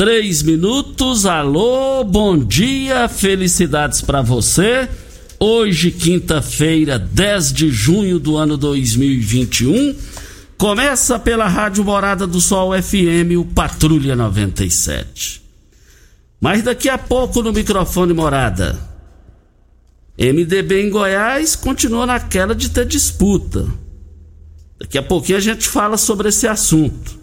[0.00, 1.26] três minutos.
[1.26, 4.88] Alô, bom dia, felicidades para você.
[5.38, 9.94] Hoje, quinta-feira, 10 de junho do ano 2021.
[10.56, 15.42] Começa pela Rádio Morada do Sol FM, o Patrulha 97.
[16.40, 18.80] Mas daqui a pouco no microfone Morada.
[20.18, 23.66] MDB em Goiás continua naquela de ter disputa.
[24.80, 27.19] Daqui a pouquinho a gente fala sobre esse assunto.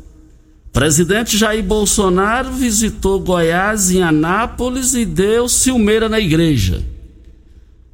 [0.72, 6.84] Presidente Jair Bolsonaro visitou Goiás em Anápolis e deu ciumeira na igreja.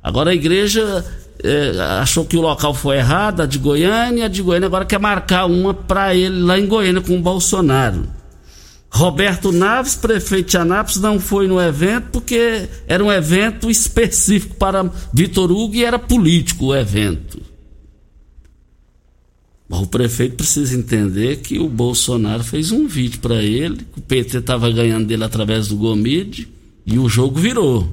[0.02, 1.06] Agora a igreja
[1.44, 5.00] é, achou que o local foi errado, a de Goiânia, a de Goiânia agora quer
[5.00, 8.04] marcar uma para ele lá em Goiânia com o Bolsonaro.
[8.90, 14.90] Roberto Naves, prefeito de Anápolis, não foi no evento porque era um evento específico para
[15.12, 17.42] Vitor Hugo e era político o evento.
[19.82, 24.38] O prefeito precisa entender que o Bolsonaro fez um vídeo para ele, que o PT
[24.38, 26.48] estava ganhando dele através do Gomide
[26.86, 27.92] e o jogo virou.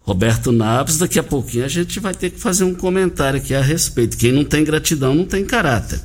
[0.00, 3.60] Roberto Naves, daqui a pouquinho a gente vai ter que fazer um comentário aqui a
[3.60, 4.16] respeito.
[4.16, 6.00] Quem não tem gratidão não tem caráter.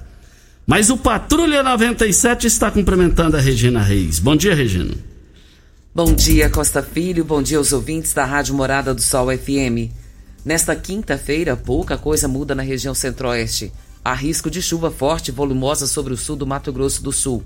[0.67, 4.19] Mas o Patrulha 97 está cumprimentando a Regina Reis.
[4.19, 4.93] Bom dia, Regina.
[5.95, 7.23] Bom dia, Costa Filho.
[7.23, 9.91] Bom dia aos ouvintes da Rádio Morada do Sol FM.
[10.43, 13.72] Nesta quinta-feira, pouca coisa muda na região centro-oeste.
[14.03, 17.44] Há risco de chuva forte e volumosa sobre o sul do Mato Grosso do Sul.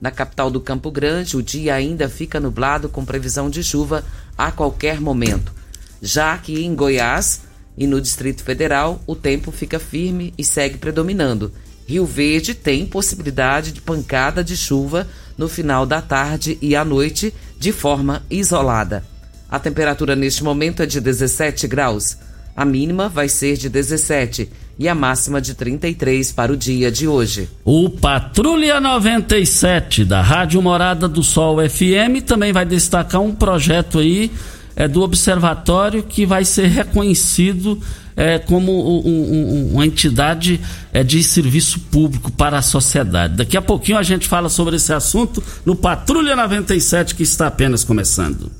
[0.00, 4.02] Na capital do Campo Grande, o dia ainda fica nublado com previsão de chuva
[4.36, 5.52] a qualquer momento.
[6.00, 7.42] Já que em Goiás
[7.76, 11.52] e no Distrito Federal, o tempo fica firme e segue predominando.
[11.86, 17.34] Rio Verde tem possibilidade de pancada de chuva no final da tarde e à noite,
[17.58, 19.04] de forma isolada.
[19.50, 22.16] A temperatura neste momento é de 17 graus.
[22.56, 27.08] A mínima vai ser de 17 e a máxima de 33 para o dia de
[27.08, 27.48] hoje.
[27.64, 34.30] O Patrulha 97 da Rádio Morada do Sol FM também vai destacar um projeto aí
[34.76, 37.80] é, do observatório que vai ser reconhecido
[38.16, 40.60] é, como um, um, uma entidade
[40.92, 43.36] é, de serviço público para a sociedade.
[43.36, 47.82] Daqui a pouquinho a gente fala sobre esse assunto no Patrulha 97 que está apenas
[47.82, 48.50] começando.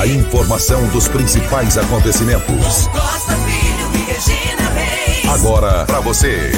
[0.00, 2.86] A informação dos principais acontecimentos.
[2.86, 5.28] Costa Filho e Regina Reis.
[5.28, 6.52] Agora para você.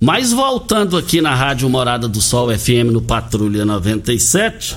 [0.00, 4.76] Mas voltando aqui na Rádio Morada do Sol FM no Patrulha 97,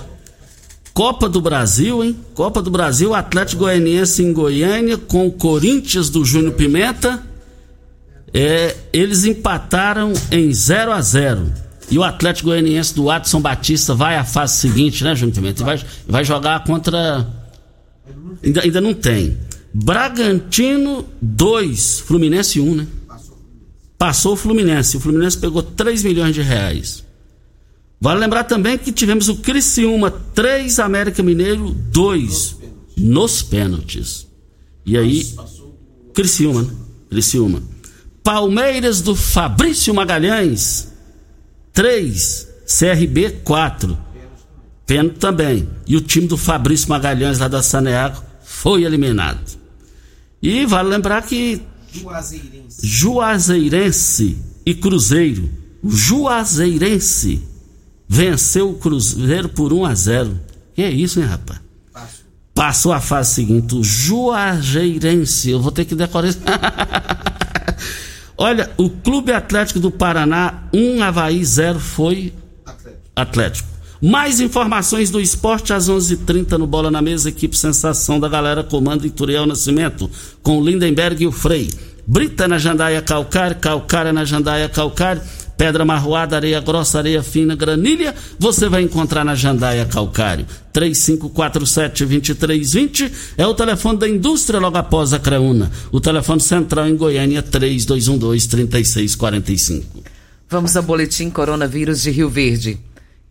[0.94, 2.16] Copa do Brasil, hein?
[2.36, 7.24] Copa do Brasil, Atlético Goianiense em Goiânia com o Corinthians do Júnior Pimenta.
[8.32, 14.16] É, eles empataram em 0 a 0 E o Atlético Goianiense do Adson Batista vai
[14.16, 15.64] à fase seguinte, né, Júnior Pimenta?
[15.64, 17.28] E vai, vai jogar contra.
[18.44, 19.38] Ainda, ainda não tem.
[19.74, 22.88] Bragantino 2, Fluminense 1, né?
[23.98, 24.98] Passou o Fluminense.
[24.98, 27.04] O Fluminense pegou 3 milhões de reais.
[28.00, 32.58] Vale lembrar também que tivemos o Criciúma 3, América Mineiro 2
[32.98, 34.26] nos pênaltis.
[34.86, 35.36] E aí,
[36.14, 36.74] Criciúma, né?
[37.10, 37.62] Criciúma.
[38.24, 40.90] Palmeiras do Fabrício Magalhães
[41.80, 43.98] 3, CRB 4.
[44.86, 45.70] Pênalti também.
[45.88, 49.58] E o time do Fabrício Magalhães lá da Saneago foi eliminado.
[50.42, 55.50] E vale lembrar que Juazeirense, Juazeirense e Cruzeiro.
[55.82, 57.48] O Juazeirense
[58.10, 60.38] venceu o Cruzeiro por 1 a 0.
[60.76, 61.62] Que é isso, hein, rapaz?
[61.94, 65.50] Passou, Passou a fase seguinte, o Juazeirense.
[65.50, 66.40] Eu vou ter que decorar isso.
[68.42, 72.34] Olha, o Clube Atlético do Paraná, 1 Havaí 0 foi
[72.66, 73.02] Atlético.
[73.14, 73.70] Atlético.
[74.02, 78.30] Mais informações do esporte às 11:30 h 30 no Bola na Mesa, equipe Sensação da
[78.30, 80.10] Galera, comando Ituriel Nascimento,
[80.42, 81.70] com o Lindenberg e o Frei.
[82.08, 85.22] Brita na Jandaia Calcário, Calcária na Jandaia Calcário
[85.60, 90.46] pedra marroada, areia grossa, areia fina, granilha, você vai encontrar na Jandaia Calcário.
[90.74, 95.70] 3547-2320 é o telefone da indústria logo após a Creuna.
[95.92, 99.84] O telefone central em Goiânia 3212-3645.
[100.48, 102.80] Vamos ao boletim coronavírus de Rio Verde.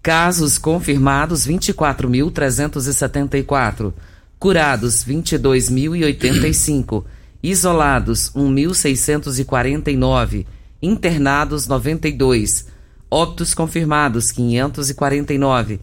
[0.03, 3.95] Casos confirmados 24.374.
[4.39, 7.05] Curados 22.085.
[7.43, 10.45] Isolados 1.649
[10.81, 12.67] internados 92,
[13.11, 15.81] óbitos confirmados 549.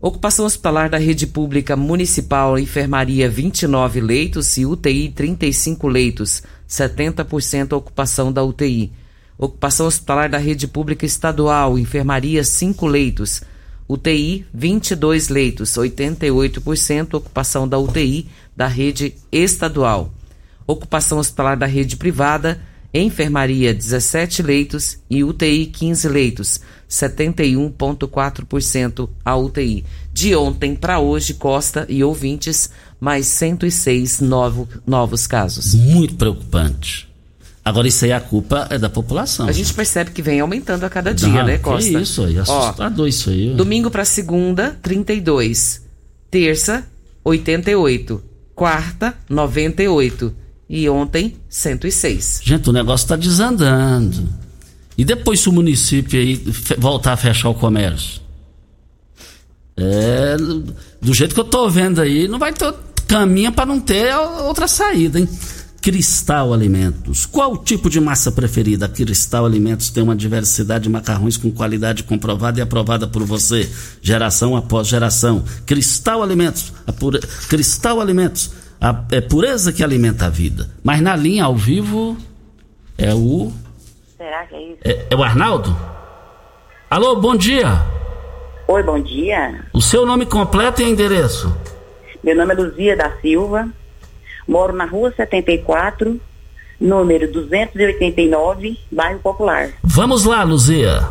[0.00, 8.30] Ocupação hospitalar da rede pública municipal, enfermaria 29 leitos e UTI 35 leitos, 70% ocupação
[8.30, 8.92] da UTI.
[9.38, 13.42] Ocupação hospitalar da rede pública estadual, enfermaria 5 leitos,
[13.88, 20.12] UTI 22 leitos, 88% ocupação da UTI da rede estadual.
[20.66, 22.60] Ocupação hospitalar da rede privada,
[22.94, 29.84] enfermaria 17 leitos e UTI 15 leitos, 71,4% a UTI.
[30.12, 32.70] De ontem para hoje, Costa e ouvintes,
[33.00, 35.74] mais 106 novo, novos casos.
[35.74, 37.12] Muito preocupante.
[37.64, 39.48] Agora, isso aí a culpa é da população.
[39.48, 41.90] A gente percebe que vem aumentando a cada dia, né, Costa?
[41.90, 43.52] Que isso aí, assustador Ó, isso aí.
[43.54, 45.82] Domingo para segunda, 32.
[46.30, 46.86] Terça,
[47.24, 48.22] 88.
[48.54, 52.40] Quarta, 98 e ontem 106.
[52.42, 54.28] Gente, o negócio está desandando.
[54.96, 56.36] E depois se o município aí
[56.78, 58.22] voltar a fechar o comércio?
[59.76, 60.36] É,
[61.00, 62.72] do jeito que eu tô vendo aí, não vai ter
[63.06, 65.28] caminho para não ter outra saída, hein?
[65.84, 67.26] Cristal Alimentos.
[67.26, 68.88] Qual o tipo de massa preferida?
[68.88, 73.70] Cristal Alimentos tem uma diversidade de macarrões com qualidade comprovada e aprovada por você,
[74.00, 75.44] geração após geração.
[75.66, 76.72] Cristal Alimentos.
[76.98, 77.20] Pura...
[77.50, 78.50] Cristal Alimentos
[78.84, 80.68] a, é pureza que alimenta a vida.
[80.82, 82.18] Mas na linha ao vivo
[82.98, 83.50] é o.
[84.18, 84.78] Será que é isso?
[84.84, 85.74] É, é o Arnaldo?
[86.90, 87.82] Alô, bom dia.
[88.68, 89.64] Oi, bom dia.
[89.72, 91.56] O seu nome completo e endereço?
[92.22, 93.68] Meu nome é Luzia da Silva.
[94.46, 96.20] Moro na rua 74,
[96.78, 99.70] número 289, bairro Popular.
[99.82, 101.08] Vamos lá, Luzia.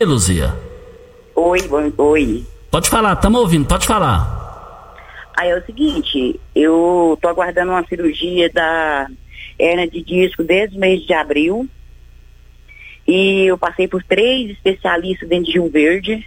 [0.00, 0.56] Oi, Luzia.
[1.34, 2.46] Oi, oi, oi.
[2.70, 4.39] Pode falar, estamos ouvindo, pode falar.
[5.40, 9.08] Aí é o seguinte, eu tô aguardando uma cirurgia da
[9.58, 11.66] hernia de disco desde o mês de abril.
[13.08, 16.26] E eu passei por três especialistas dentro de Rio Verde.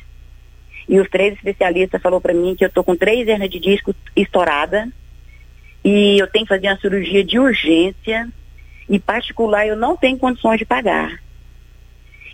[0.90, 3.94] E os três especialistas falou para mim que eu tô com três hernias de disco
[4.16, 4.90] estourada.
[5.86, 8.28] E eu tenho que fazer uma cirurgia de urgência.
[8.90, 11.22] E particular eu não tenho condições de pagar.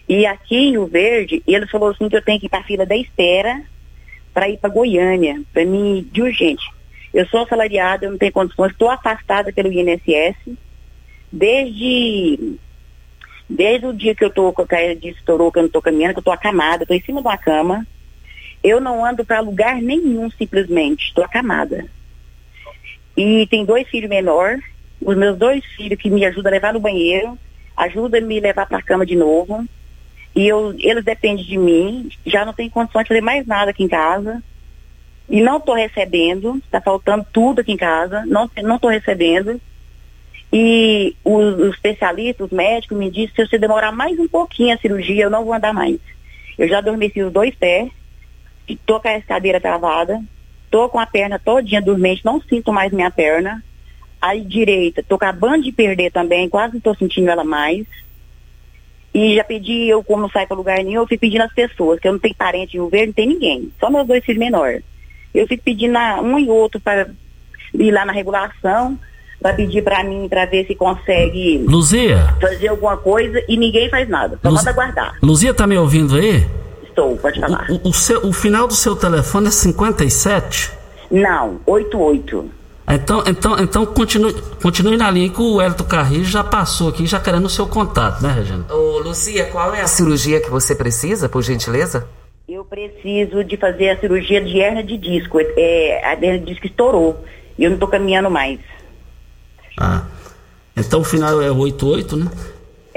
[0.07, 2.63] E aqui em Rio Verde, ele falou assim que eu tenho que ir para a
[2.63, 3.65] fila da espera
[4.33, 6.63] para ir para Goiânia, para mim, de urgente.
[7.13, 10.35] Eu sou assalariada, eu não tenho condições, estou afastada pelo INSS
[11.31, 12.57] desde
[13.49, 15.81] desde o dia que eu estou com a caída de estourou, que eu não estou
[15.81, 17.87] caminhando, que eu estou acamada, estou em cima de uma cama.
[18.63, 21.87] Eu não ando para lugar nenhum, simplesmente, estou acamada.
[23.17, 24.63] E tem dois filhos menores,
[25.01, 27.39] os meus dois filhos que me ajudam a levar no banheiro,
[27.75, 29.65] ajudam a me levar para a cama de novo.
[30.39, 33.83] E eu, eles dependem de mim, já não tenho condições de fazer mais nada aqui
[33.83, 34.41] em casa.
[35.29, 39.59] E não estou recebendo, está faltando tudo aqui em casa, não estou recebendo.
[40.51, 44.77] E os, especialistas, os médicos me disseram que se você demorar mais um pouquinho a
[44.77, 45.99] cirurgia, eu não vou andar mais.
[46.57, 47.91] Eu já adormeci os dois pés,
[48.65, 50.23] estou com a cadeira travada,
[50.63, 53.61] estou com a perna todinha dormente, não sinto mais minha perna.
[54.21, 57.85] A direita, estou acabando de perder também, quase não estou sentindo ela mais.
[59.13, 61.99] E já pedi, eu como não saio para lugar nenhum, eu fui pedindo às pessoas,
[61.99, 64.39] que eu não tenho parente em Rio Verde, não tem ninguém, só meus dois filhos
[64.39, 64.83] menores.
[65.33, 67.09] Eu fico pedindo a um e outro para
[67.73, 68.97] ir lá na regulação,
[69.41, 74.07] para pedir para mim, para ver se consegue Luzia, fazer alguma coisa e ninguém faz
[74.09, 74.37] nada.
[74.41, 75.17] Só Luz- manda aguardar.
[75.23, 76.45] Luzia tá me ouvindo aí?
[76.83, 77.65] Estou, pode falar.
[77.69, 80.71] O, o seu- o final do seu telefone é 57?
[81.09, 82.51] Não, 88.
[82.89, 87.19] Então, então, então continue, continue na linha que o Hélito Carrilho já passou aqui, já
[87.19, 88.65] querendo o seu contato, né, Regina?
[88.73, 92.07] Ô, Lucia, qual é a cirurgia que você precisa, por gentileza?
[92.47, 95.39] Eu preciso de fazer a cirurgia de hernia de disco.
[95.39, 97.23] É, a hernia de disco estourou.
[97.59, 98.59] E eu não estou caminhando mais.
[99.79, 100.03] Ah.
[100.75, 102.31] Então o final é 88, né?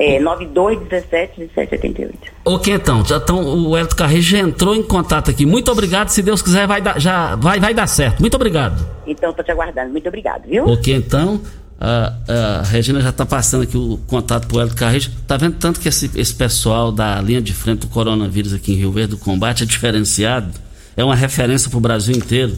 [0.03, 2.19] É 92 17 17 78.
[2.45, 5.47] Ok, então, já tão, o Hélito Carrilho já entrou em contato aqui.
[5.47, 8.19] Muito obrigado, se Deus quiser vai dar, já, vai, vai dar certo.
[8.21, 8.85] Muito obrigado.
[9.07, 9.91] Então, estou te aguardando.
[9.91, 10.67] Muito obrigado, viu?
[10.67, 11.41] Ok, então,
[11.81, 15.13] a, a Regina já está passando aqui o contato pro Hélio Carrejo.
[15.27, 18.77] Tá vendo tanto que esse, esse pessoal da linha de frente do coronavírus aqui em
[18.77, 20.51] Rio Verde, do combate, é diferenciado?
[20.97, 22.57] É uma referência pro Brasil inteiro.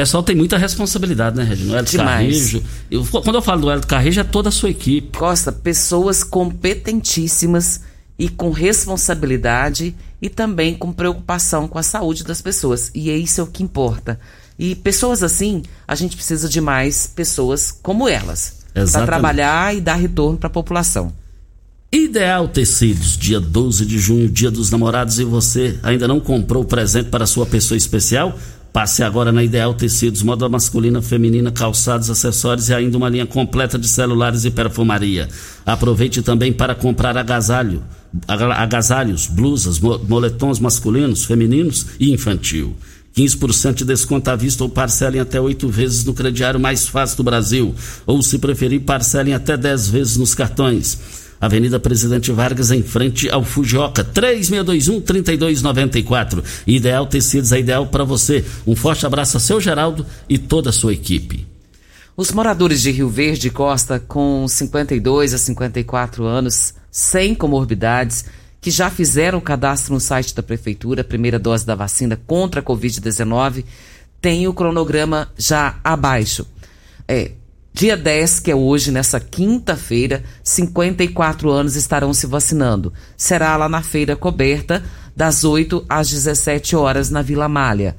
[0.00, 1.74] O pessoal tem muita responsabilidade, né, Regina?
[1.74, 1.98] O Hélio.
[1.98, 2.62] Carrejo.
[2.90, 5.18] Eu, quando eu falo do Hélio Carrejo, é toda a sua equipe.
[5.18, 7.82] Costa, pessoas competentíssimas
[8.18, 12.90] e com responsabilidade e também com preocupação com a saúde das pessoas.
[12.94, 14.18] E é isso é o que importa.
[14.58, 18.60] E pessoas assim, a gente precisa de mais pessoas como elas.
[18.72, 21.12] Para trabalhar e dar retorno para a população.
[21.92, 26.66] Ideal Tecidos, dia 12 de junho, dia dos namorados, e você ainda não comprou o
[26.66, 28.38] presente para sua pessoa especial?
[28.72, 33.76] Passe agora na Ideal Tecidos, moda masculina, feminina, calçados, acessórios e ainda uma linha completa
[33.76, 35.28] de celulares e perfumaria.
[35.66, 37.82] Aproveite também para comprar agasalho,
[38.28, 42.76] aga- agasalhos, blusas, mo- moletons masculinos, femininos e infantil.
[43.16, 47.24] 15% de desconto à vista ou parcelem até oito vezes no crediário mais fácil do
[47.24, 47.74] Brasil.
[48.06, 50.96] Ou, se preferir, parcelem até 10 vezes nos cartões.
[51.40, 56.44] Avenida Presidente Vargas, em frente ao Fujioka, 3621-3294.
[56.66, 58.44] Ideal Tecidos é ideal para você.
[58.66, 61.46] Um forte abraço a seu Geraldo e toda a sua equipe.
[62.16, 68.26] Os moradores de Rio Verde Costa com 52 a 54 anos, sem comorbidades,
[68.60, 72.60] que já fizeram o cadastro no site da Prefeitura, a primeira dose da vacina contra
[72.60, 73.64] a Covid-19,
[74.20, 76.46] têm o cronograma já abaixo.
[77.08, 77.32] É,
[77.80, 82.92] dia 10, que é hoje, nessa quinta-feira, 54 anos estarão se vacinando.
[83.16, 84.84] Será lá na feira coberta,
[85.16, 87.96] das 8 às 17 horas, na Vila Malha.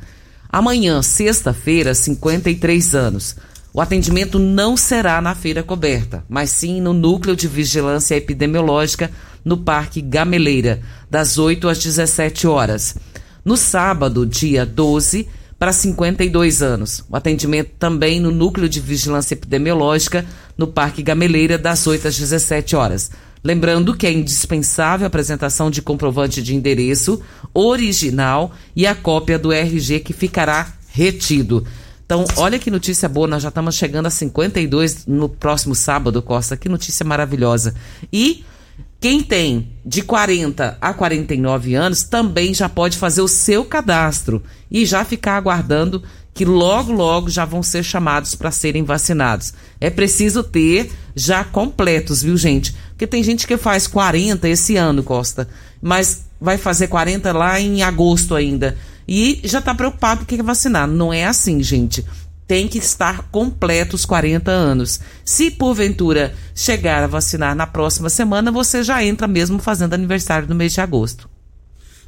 [0.48, 3.36] Amanhã, sexta-feira, 53 anos.
[3.74, 9.10] O atendimento não será na feira coberta, mas sim no Núcleo de Vigilância Epidemiológica,
[9.44, 12.96] no Parque Gameleira, das 8 às 17 horas.
[13.44, 15.28] No sábado, dia 12,
[15.62, 17.04] para 52 anos.
[17.08, 20.26] O atendimento também no Núcleo de Vigilância Epidemiológica,
[20.58, 23.12] no Parque Gameleira, das 8 às 17 horas.
[23.44, 27.22] Lembrando que é indispensável a apresentação de comprovante de endereço
[27.54, 31.64] original e a cópia do RG que ficará retido.
[32.04, 36.58] Então, olha que notícia boa, nós já estamos chegando a 52 no próximo sábado, Costa.
[36.58, 37.76] Que notícia maravilhosa.
[38.12, 38.44] E
[39.02, 44.86] quem tem de 40 a 49 anos também já pode fazer o seu cadastro e
[44.86, 46.04] já ficar aguardando
[46.36, 49.56] que logo, logo já vão ser chamados para serem vacinados.
[49.82, 52.76] É preciso ter já completos, viu, gente?
[52.90, 55.50] Porque tem gente que faz 40 esse ano, Costa,
[55.82, 58.78] mas vai fazer 40 lá em agosto ainda.
[59.08, 60.88] E já está preocupado que quer vacinar.
[60.88, 62.06] Não é assim, gente
[62.52, 65.00] tem que estar completo os 40 anos.
[65.24, 70.56] Se porventura chegar a vacinar na próxima semana, você já entra mesmo fazendo aniversário no
[70.56, 71.30] mês de agosto.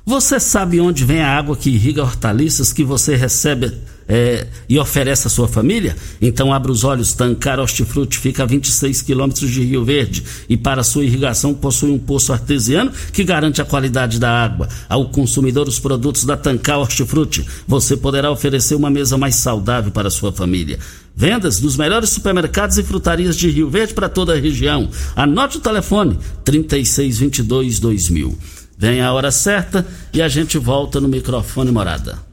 [0.05, 3.71] Você sabe onde vem a água que irriga hortaliças que você recebe
[4.07, 5.95] é, e oferece à sua família?
[6.21, 10.83] Então abra os olhos, Tancar Hortifruti fica a 26 quilômetros de Rio Verde e para
[10.83, 14.67] sua irrigação possui um poço artesiano que garante a qualidade da água.
[14.89, 20.07] Ao consumidor os produtos da Tancar Hortifruti, você poderá oferecer uma mesa mais saudável para
[20.07, 20.79] a sua família.
[21.15, 24.89] Vendas nos melhores supermercados e frutarias de Rio Verde para toda a região.
[25.15, 28.37] Anote o telefone 3622 2000.
[28.77, 32.32] Vem a hora certa e a gente volta no microfone morada.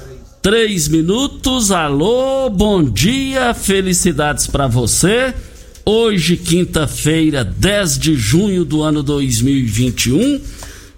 [0.41, 1.71] três minutos.
[1.71, 5.33] Alô, bom dia, felicidades para você.
[5.85, 10.41] Hoje, quinta-feira, 10 de junho do ano 2021.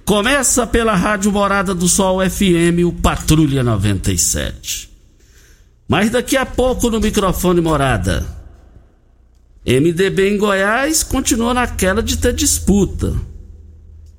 [0.06, 4.90] Começa pela Rádio Morada do Sol FM, o Patrulha 97.
[5.88, 8.26] Mas daqui a pouco no microfone Morada.
[9.66, 13.14] MDB em Goiás continua naquela de ter disputa.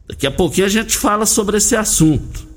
[0.09, 2.54] Daqui a pouquinho a gente fala sobre esse assunto.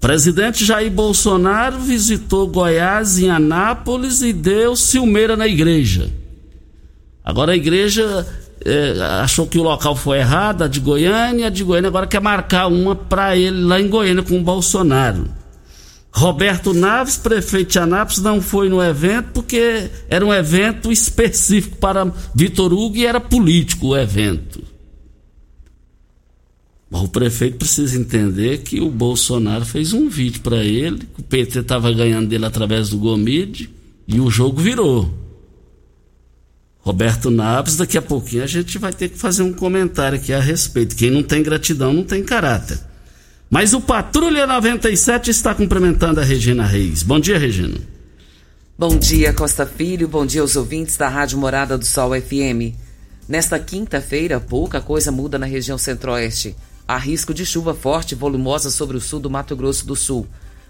[0.00, 6.10] Presidente Jair Bolsonaro visitou Goiás em Anápolis e deu ciumeira na igreja.
[7.22, 8.26] Agora a igreja
[8.64, 12.20] é, achou que o local foi errado, a de Goiânia, a de Goiânia agora quer
[12.20, 15.28] marcar uma para ele lá em Goiânia com o Bolsonaro.
[16.10, 22.10] Roberto Naves, prefeito de Anápolis, não foi no evento porque era um evento específico para
[22.34, 24.59] Vitor Hugo e era político o evento.
[26.90, 31.60] O prefeito precisa entender que o Bolsonaro fez um vídeo para ele, que o PT
[31.60, 33.70] estava ganhando dele através do Gomide
[34.06, 35.12] e o jogo virou.
[36.80, 40.40] Roberto Naves, daqui a pouquinho a gente vai ter que fazer um comentário aqui a
[40.40, 40.96] respeito.
[40.96, 42.78] Quem não tem gratidão não tem caráter.
[43.48, 47.02] Mas o Patrulha 97 está cumprimentando a Regina Reis.
[47.02, 47.78] Bom dia, Regina.
[48.78, 50.08] Bom dia, Costa Filho.
[50.08, 52.74] Bom dia aos ouvintes da Rádio Morada do Sol FM.
[53.28, 56.56] Nesta quinta-feira, pouca coisa muda na região centro-oeste.
[56.90, 60.26] Há risco de chuva forte e volumosa sobre o sul do Mato Grosso do Sul.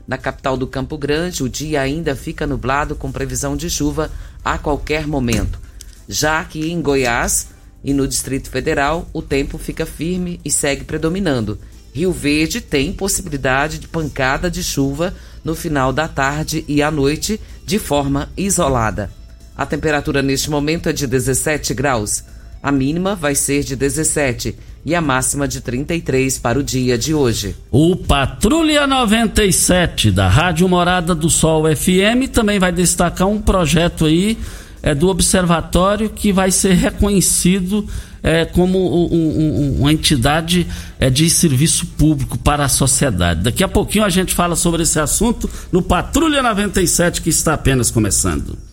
[0.07, 4.11] Na capital do Campo Grande, o dia ainda fica nublado com previsão de chuva
[4.45, 5.59] a qualquer momento.
[6.07, 7.49] Já que em Goiás
[7.83, 11.59] e no Distrito Federal, o tempo fica firme e segue predominando.
[11.91, 17.41] Rio Verde tem possibilidade de pancada de chuva no final da tarde e à noite
[17.65, 19.11] de forma isolada.
[19.57, 22.23] A temperatura neste momento é de 17 graus.
[22.63, 24.55] A mínima vai ser de 17
[24.85, 27.57] e a máxima de 33 para o dia de hoje.
[27.71, 34.39] O Patrulha 97 da Rádio Morada do Sol FM também vai destacar um projeto aí
[34.83, 37.87] é, do observatório que vai ser reconhecido
[38.23, 40.67] é, como um, um, uma entidade
[40.99, 43.43] é, de serviço público para a sociedade.
[43.43, 47.91] Daqui a pouquinho a gente fala sobre esse assunto no Patrulha 97 que está apenas
[47.91, 48.70] começando.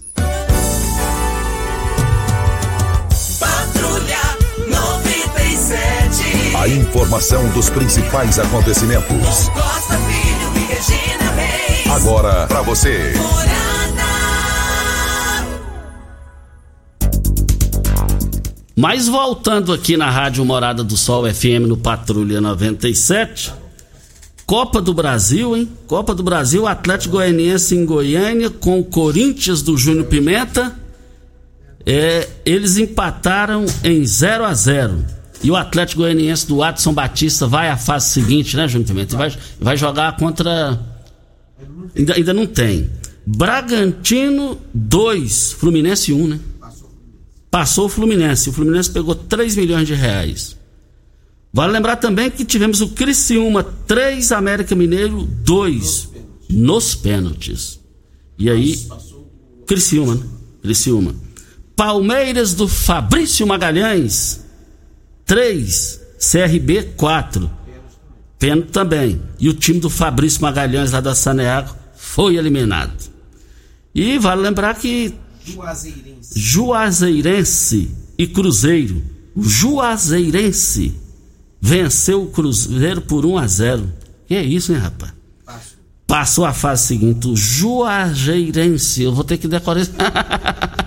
[6.68, 9.50] Informação dos principais acontecimentos.
[11.90, 13.14] Agora para você.
[18.76, 23.54] Mas voltando aqui na Rádio Morada do Sol FM no Patrulha 97,
[24.46, 25.70] Copa do Brasil, hein?
[25.88, 30.78] Copa do Brasil, Atlético Goianiense em Goiânia com o Corinthians do Júnior Pimenta.
[31.86, 37.70] É, eles empataram em 0 a 0 E o Atlético Goianiense do Adson Batista vai
[37.70, 39.16] à fase seguinte, né, Júnior Pimenta?
[39.16, 40.80] E vai, vai jogar contra.
[41.96, 42.90] Ainda, ainda não tem.
[43.26, 46.40] Bragantino 2, Fluminense 1, né?
[47.52, 48.50] Passou o Fluminense.
[48.50, 50.56] O Fluminense pegou 3 milhões de reais.
[51.54, 56.10] Vale lembrar também que tivemos o Criciúma 3, América Mineiro 2
[56.50, 57.80] nos pênaltis.
[58.38, 58.88] E aí,
[59.66, 60.24] Criciúma, né?
[60.62, 61.16] Criciúma.
[61.76, 64.46] Palmeiras do Fabrício Magalhães
[65.28, 67.52] 3, CRB 4.
[68.40, 69.22] Pênalti também.
[69.38, 72.94] E o time do Fabrício Magalhães lá da Saneago foi eliminado.
[73.94, 75.14] E vale lembrar que
[75.44, 79.04] Juazeirense, Juazeirense e Cruzeiro.
[79.36, 80.96] O Juazeirense
[81.60, 83.94] venceu o Cruzeiro por 1 a 0.
[84.28, 85.12] Que é isso, hein, rapaz?
[86.06, 89.04] Passou a fase seguinte, o Juazeirense.
[89.04, 89.92] Eu vou ter que decorar isso.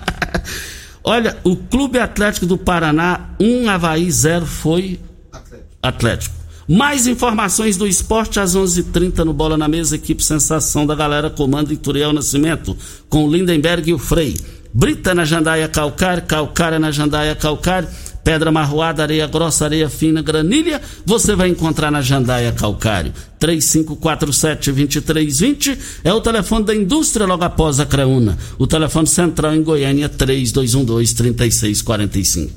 [1.03, 4.99] Olha, o Clube Atlético do Paraná, 1 Havaí 0 foi
[5.31, 5.67] Atlético.
[5.81, 6.35] Atlético.
[6.67, 10.95] Mais informações do esporte às 11:30 h 30 no Bola na Mesa, equipe Sensação da
[10.95, 12.77] Galera, comando Ituriel Nascimento,
[13.09, 14.37] com o Lindenberg e o Frei.
[14.73, 17.89] Brita na Jandaia Calcário, Calcária na Jandaia Calcário,
[18.23, 23.13] Pedra Marroada, Areia Grossa, Areia Fina, Granilha, você vai encontrar na Jandaia Calcário.
[23.39, 28.37] 3547-2320 é o telefone da indústria logo após a Creuna.
[28.59, 32.51] O telefone central em Goiânia 3212-3645.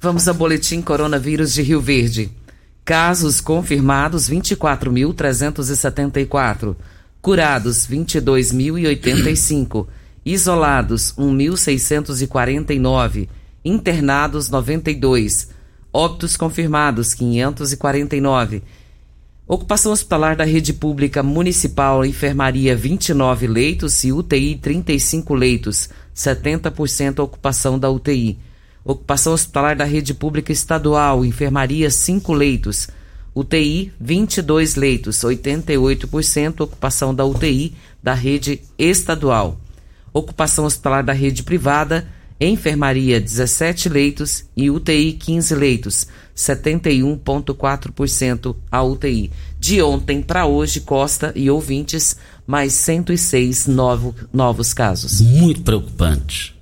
[0.00, 2.28] Vamos ao boletim Coronavírus de Rio Verde.
[2.84, 6.74] Casos confirmados 24.374.
[7.22, 9.86] Curados 22.085.
[10.24, 13.28] Isolados 1.649
[13.66, 15.48] internados 92,
[15.92, 18.62] óbitos confirmados 549.
[19.48, 27.78] Ocupação hospitalar da rede pública municipal, enfermaria 29 leitos e UTI 35 leitos, 70% ocupação
[27.78, 28.38] da UTI.
[28.84, 32.88] Ocupação hospitalar da rede pública estadual, enfermaria 5 leitos,
[33.34, 39.58] UTI 22 leitos, 88% ocupação da UTI da rede estadual.
[40.12, 42.06] Ocupação hospitalar da rede privada,
[42.40, 49.30] enfermaria 17 leitos e UTI 15 leitos, 71,4% a UTI.
[49.58, 55.20] De ontem para hoje, Costa e ouvintes, mais 106 novo, novos casos.
[55.20, 56.54] Muito preocupante.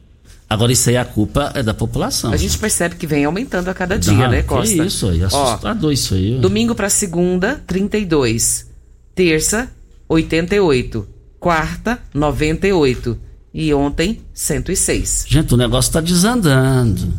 [0.49, 2.33] Agora, isso aí a culpa é da população.
[2.33, 4.77] A gente percebe que vem aumentando a cada dia, Não, né, Costa?
[4.77, 6.39] Que isso aí, assustador Ó, isso aí.
[6.39, 8.67] Domingo para segunda, 32.
[9.15, 9.71] Terça,
[10.09, 11.09] 88.
[11.41, 13.19] Quarta, 98
[13.55, 15.27] e ontem 106.
[15.29, 17.15] Gente, o negócio está desandando.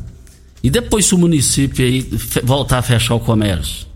[0.62, 2.02] E depois se o município aí
[2.44, 3.88] voltar a fechar o comércio?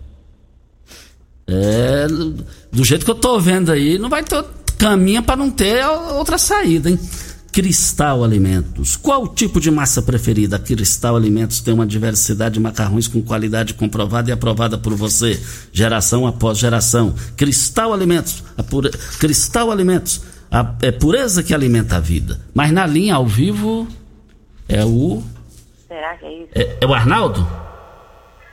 [1.46, 2.06] É,
[2.72, 4.42] do jeito que eu estou vendo aí, não vai ter
[4.78, 6.98] caminho para não ter outra saída, hein?
[7.52, 8.96] Cristal Alimentos.
[8.96, 10.58] Qual o tipo de massa preferida?
[10.58, 15.38] Cristal Alimentos tem uma diversidade de macarrões com qualidade comprovada e aprovada por você,
[15.72, 17.14] geração após geração.
[17.36, 18.90] Cristal Alimentos, pura...
[19.18, 20.20] Cristal Alimentos
[20.50, 22.40] a, é pureza que alimenta a vida.
[22.52, 23.86] Mas na linha ao vivo
[24.68, 25.22] é o.
[25.86, 26.50] Será que é isso?
[26.54, 27.46] É, é o Arnaldo?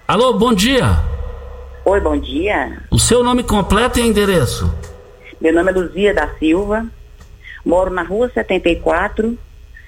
[0.08, 1.04] Alô, bom dia.
[1.84, 2.84] Oi, bom dia.
[2.92, 4.74] O seu nome completo e endereço?
[5.42, 6.86] Meu nome é Luzia da Silva.
[7.66, 9.38] Moro na rua 74,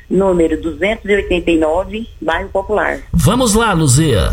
[0.09, 2.99] número 289, bairro Popular.
[3.13, 4.29] Vamos lá, Luzia.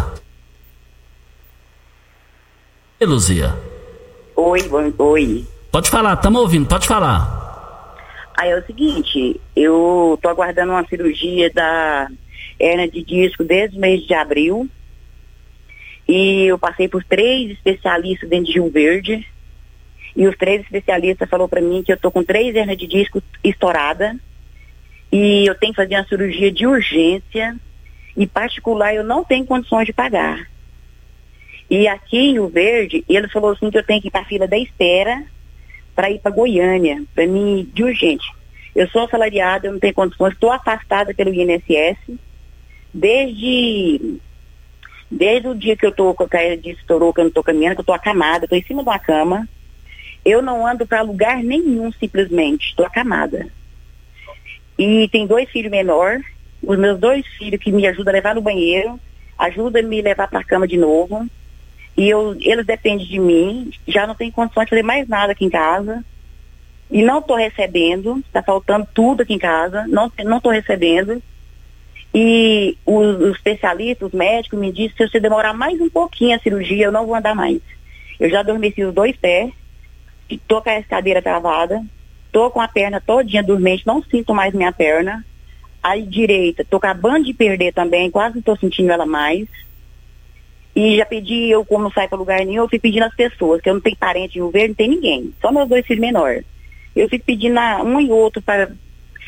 [3.00, 3.54] E Luzia?
[4.34, 4.60] Oi,
[4.98, 5.46] oi.
[5.70, 7.45] Pode falar, estamos ouvindo, pode falar.
[8.36, 12.06] Aí é o seguinte, eu tô aguardando uma cirurgia da
[12.60, 14.68] hernia de disco desde o mês de abril.
[16.06, 19.26] E eu passei por três especialistas dentro de Rio Verde.
[20.14, 23.22] E os três especialistas falou para mim que eu tô com três hernias de disco
[23.42, 24.14] estourada.
[25.10, 27.56] E eu tenho que fazer uma cirurgia de urgência.
[28.14, 30.46] E particular eu não tenho condições de pagar.
[31.70, 34.26] E aqui em Rio Verde, ele falou assim que eu tenho que ir para a
[34.26, 35.24] fila da espera
[35.96, 38.30] para ir para Goiânia, para mim, de urgente.
[38.74, 41.96] Eu sou assalariada, eu não tenho condições, estou afastada pelo INSS.
[42.92, 44.18] Desde,
[45.10, 47.42] desde o dia que eu estou com a caída de estourou, que eu não estou
[47.42, 49.48] caminhando, que eu estou acamada, estou em cima de uma cama.
[50.22, 52.68] Eu não ando para lugar nenhum, simplesmente.
[52.68, 53.46] Estou acamada.
[54.78, 56.22] E tem dois filhos menores,
[56.62, 59.00] os meus dois filhos que me ajudam a levar no banheiro,
[59.38, 61.26] ajudam a me levar para a cama de novo.
[61.96, 65.44] E eu, eles dependem de mim, já não tenho condições de fazer mais nada aqui
[65.44, 66.04] em casa.
[66.90, 70.06] E não estou recebendo, está faltando tudo aqui em casa, não
[70.36, 71.22] estou recebendo.
[72.14, 76.38] E os, especialistas, os médicos me disseram que se você demorar mais um pouquinho a
[76.38, 77.60] cirurgia, eu não vou andar mais.
[78.18, 79.52] Eu já adormeci os dois pés,
[80.28, 81.84] estou com a cadeira travada,
[82.26, 85.24] estou com a perna todinha dormente, não sinto mais minha perna.
[85.82, 89.46] A direita, estou acabando de perder também, quase não estou sentindo ela mais.
[90.76, 93.62] E já pedi, eu como não saio para lugar nenhum, eu fui pedindo às pessoas,
[93.62, 95.32] que eu não tenho parente em Rio Verde, não tem ninguém.
[95.40, 96.44] Só meus dois filhos menores.
[96.94, 98.68] Eu fico pedindo a um e outro para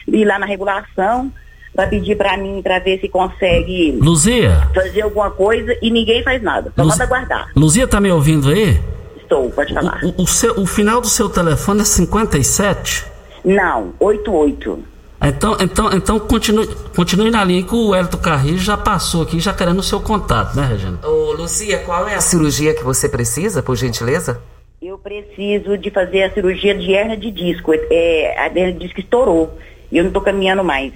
[0.07, 1.33] ir lá na regulação.
[1.75, 6.43] pra pedir pra mim, pra ver se consegue Luzia, fazer alguma coisa e ninguém faz
[6.43, 6.73] nada.
[6.75, 7.49] Só Luz- manda guardar.
[7.55, 8.81] Luzia tá me ouvindo aí?
[9.17, 10.01] Estou, pode falar.
[10.03, 13.05] O, o seu- o final do seu telefone é 57?
[13.45, 14.83] Não, 88.
[15.21, 19.53] Então, então, então continue, continue na linha que o Hélito Carrilho já passou aqui, já
[19.53, 20.99] querendo o seu contato, né, Regina?
[21.05, 24.41] Ô, Lucia, qual é a cirurgia que você precisa, por gentileza?
[24.81, 27.73] Eu preciso de fazer a cirurgia de hernia de disco.
[27.75, 29.59] É, a hernia de disco estourou.
[29.91, 30.93] E eu não tô caminhando mais.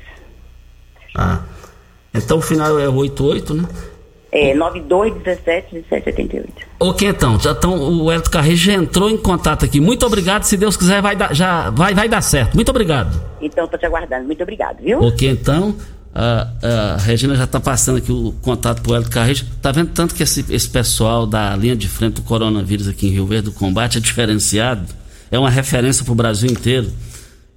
[1.17, 1.41] Ah.
[2.15, 3.69] Então o final é 88, né?
[4.33, 6.53] É 92 17 17 78.
[6.81, 9.79] Ok, então, já tão, o Hélito Carrilho já entrou em contato aqui.
[9.79, 12.55] Muito obrigado, se Deus quiser, vai dar, já, vai, vai dar certo.
[12.55, 13.21] Muito obrigado.
[13.43, 14.25] Então tô te aguardando.
[14.25, 15.03] Muito obrigado, viu?
[15.03, 15.77] Ok, então,
[16.15, 19.45] a, a Regina já está passando aqui o contato pro Hélio Carrejo.
[19.61, 23.11] Tá vendo tanto que esse, esse pessoal da linha de frente do coronavírus aqui em
[23.11, 24.87] Rio Verde, do combate, é diferenciado.
[25.31, 26.91] É uma referência pro Brasil inteiro.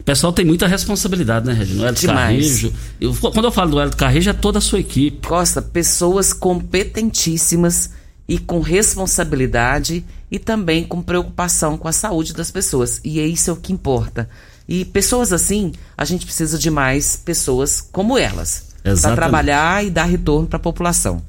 [0.05, 1.81] O pessoal tem muita responsabilidade, né, Regina?
[1.81, 1.99] O Hélio.
[2.03, 2.73] Carrejo.
[3.01, 5.27] Eu- quando eu falo do Hélio Carrejo, é toda a sua equipe.
[5.27, 7.89] Costa, pessoas competentíssimas
[8.27, 13.01] e com responsabilidade e também com preocupação com a saúde das pessoas.
[13.03, 14.29] E é isso é o que importa.
[14.69, 18.65] E pessoas assim, a gente precisa de mais pessoas como elas.
[18.83, 21.23] Para trabalhar e dar retorno para a população.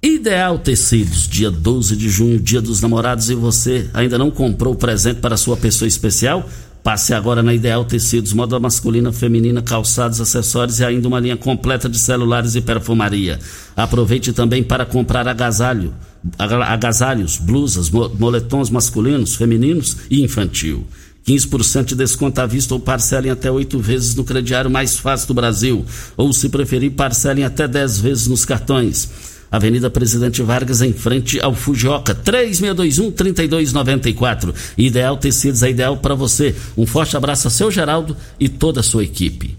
[0.00, 4.76] Ideal Tecidos, dia 12 de junho, dia dos namorados, e você ainda não comprou o
[4.76, 6.48] presente para sua pessoa especial?
[6.86, 11.88] Passe agora na Ideal Tecidos, moda masculina, feminina, calçados, acessórios e ainda uma linha completa
[11.88, 13.40] de celulares e perfumaria.
[13.76, 15.92] Aproveite também para comprar agasalho,
[16.38, 20.86] aga- agasalhos, blusas, mo- moletons masculinos, femininos e infantil.
[21.26, 25.34] 15% de desconto à vista ou parcelem até oito vezes no crediário mais fácil do
[25.34, 25.84] Brasil.
[26.16, 29.10] Ou, se preferir, parcelem até 10 vezes nos cartões.
[29.56, 34.54] Avenida Presidente Vargas, em frente ao Fujioka, 3621-3294.
[34.76, 36.54] Ideal Tecidos é ideal para você.
[36.76, 39.56] Um forte abraço a seu Geraldo e toda a sua equipe.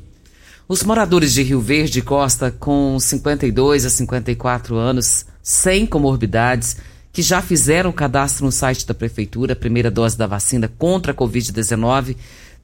[0.67, 6.75] Os moradores de Rio Verde Costa com 52 a 54 anos, sem comorbidades,
[7.13, 11.13] que já fizeram o cadastro no site da Prefeitura, a primeira dose da vacina contra
[11.13, 12.17] a Covid-19,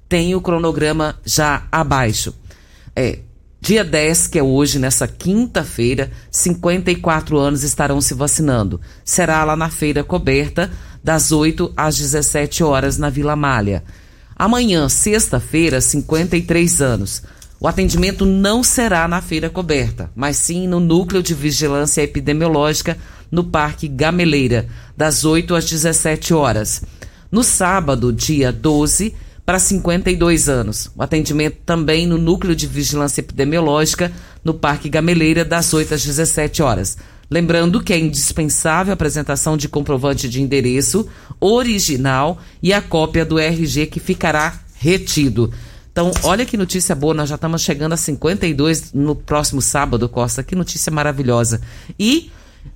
[0.08, 2.34] têm o cronograma já abaixo.
[2.96, 3.19] É,
[3.63, 8.82] dia 10, que é hoje, nessa quinta-feira, 54 anos estarão se vacinando.
[9.06, 10.69] Será lá na feira coberta,
[11.02, 13.82] das 8 às 17 horas, na Vila Malha.
[14.36, 17.23] Amanhã, sexta-feira, 53 anos.
[17.58, 22.97] O atendimento não será na feira coberta, mas sim no Núcleo de Vigilância Epidemiológica,
[23.32, 26.84] no Parque Gameleira, das 8 às 17 horas.
[27.32, 30.89] No sábado, dia 12, para 52 anos.
[30.95, 34.12] O atendimento também no Núcleo de Vigilância Epidemiológica,
[34.43, 36.97] no Parque Gameleira, das 8 às 17 horas.
[37.29, 41.08] Lembrando que é indispensável a apresentação de comprovante de endereço
[41.39, 45.51] original e a cópia do RG que ficará retido.
[45.91, 50.43] Então, olha que notícia boa, nós já estamos chegando a 52 no próximo sábado, Costa.
[50.43, 51.62] Que notícia maravilhosa.
[51.99, 52.32] E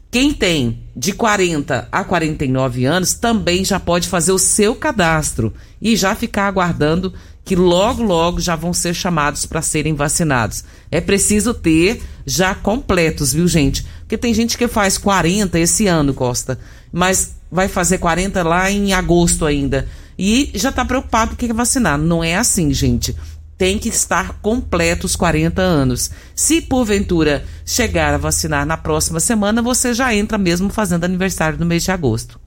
[0.09, 5.95] quem tem de 40 a 49 anos também já pode fazer o seu cadastro e
[5.95, 10.63] já ficar aguardando que logo, logo já vão ser chamados para serem vacinados.
[10.91, 13.85] É preciso ter já completos, viu, gente?
[14.01, 16.59] Porque tem gente que faz 40 esse ano, Costa,
[16.91, 19.87] mas vai fazer 40 lá em agosto ainda.
[20.19, 21.97] E já está preocupado que quer vacinar.
[21.97, 23.15] Não é assim, gente
[23.57, 26.11] tem que estar completo os 40 anos.
[26.35, 31.65] Se porventura chegar a vacinar na próxima semana, você já entra mesmo fazendo aniversário no
[31.65, 32.39] mês de agosto.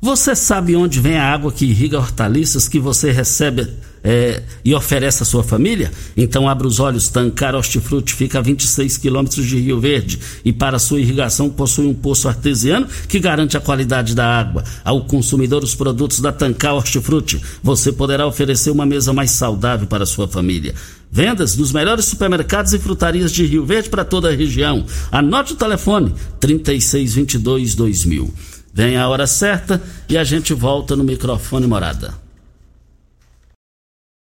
[0.00, 3.72] Você sabe onde vem a água que irriga hortaliças que você recebe
[4.04, 5.90] é, e oferece à sua família?
[6.14, 10.78] Então abra os olhos, Tancar Hortifruti fica a 26 quilômetros de Rio Verde e para
[10.78, 14.62] sua irrigação possui um poço artesiano que garante a qualidade da água.
[14.84, 20.04] Ao consumidor os produtos da Tancar Hortifruti, você poderá oferecer uma mesa mais saudável para
[20.04, 20.74] a sua família.
[21.10, 24.84] Vendas nos melhores supermercados e frutarias de Rio Verde para toda a região.
[25.10, 28.34] Anote o telefone 3622 2000.
[28.74, 32.23] Vem a hora certa e a gente volta no microfone morada.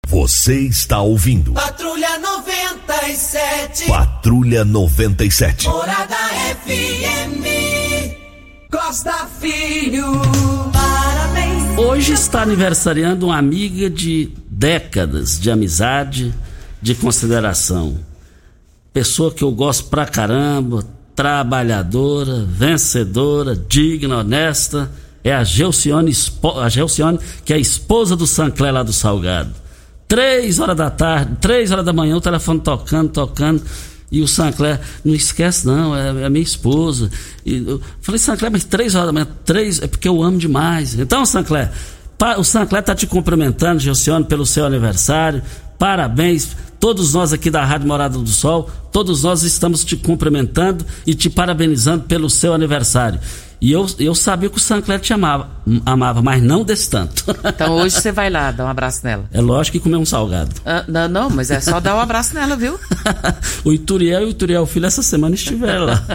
[0.09, 3.85] Você está ouvindo Patrulha 97.
[3.85, 5.67] Patrulha 97.
[5.67, 6.15] Morada
[6.65, 7.45] FM.
[8.71, 10.19] Costa Filho.
[10.73, 11.77] Parabéns.
[11.77, 16.33] Hoje está aniversariando uma amiga de décadas de amizade,
[16.81, 17.99] de consideração.
[18.91, 20.83] Pessoa que eu gosto pra caramba,
[21.15, 24.91] trabalhadora, vencedora, digna, honesta.
[25.23, 26.11] É a Gelcione,
[26.63, 29.68] a Gelcione que é a esposa do Sancler lá do Salgado.
[30.09, 33.61] Três horas da tarde, três horas da manhã, o telefone tocando, tocando.
[34.11, 37.11] E o Sancler, não esquece não, é, é minha esposa.
[37.45, 40.97] E eu falei, Sancler, mas três horas da manhã, três, é porque eu amo demais.
[40.97, 41.71] Então, Sancler,
[42.39, 45.43] o Sancler tá te cumprimentando, Gelcione, pelo seu aniversário.
[45.77, 51.13] Parabéns, todos nós aqui da Rádio Morada do Sol, todos nós estamos te cumprimentando e
[51.13, 53.19] te parabenizando pelo seu aniversário.
[53.61, 55.49] E eu, eu sabia que o Sancler te amava,
[55.85, 57.25] amava, mas não desse tanto.
[57.43, 59.25] Então hoje você vai lá dar um abraço nela.
[59.33, 60.55] É lógico que comer um salgado.
[60.65, 62.79] Ah, não, não, mas é só dar um abraço nela, viu?
[63.65, 66.05] o Ituriel e o Ituriel Filho essa semana estiveram lá.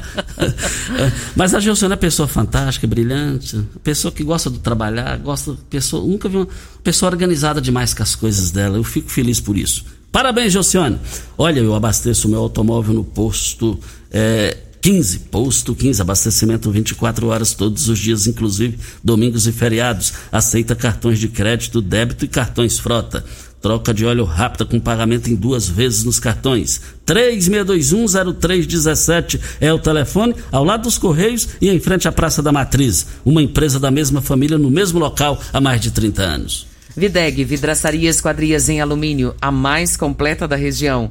[1.37, 6.28] mas a Gilson é pessoa fantástica, brilhante, pessoa que gosta de trabalhar, gosta, pessoa, nunca
[6.30, 6.48] vi uma
[6.83, 8.78] pessoa organizada demais com as coisas dela.
[8.78, 9.85] Eu fico feliz por isso.
[10.11, 10.98] Parabéns, Josiane.
[11.37, 13.78] Olha, eu abasteço o meu automóvel no posto
[14.11, 20.12] é, 15, posto 15, abastecimento 24 horas todos os dias, inclusive domingos e feriados.
[20.31, 23.25] Aceita cartões de crédito, débito e cartões frota.
[23.62, 26.83] Troca de óleo rápida com pagamento em duas vezes nos cartões.
[27.07, 33.07] 36210317 é o telefone, ao lado dos Correios e em frente à Praça da Matriz.
[33.25, 36.66] Uma empresa da mesma família no mesmo local há mais de 30 anos.
[36.94, 41.11] Videg, vidraçaria esquadrias em alumínio, a mais completa da região.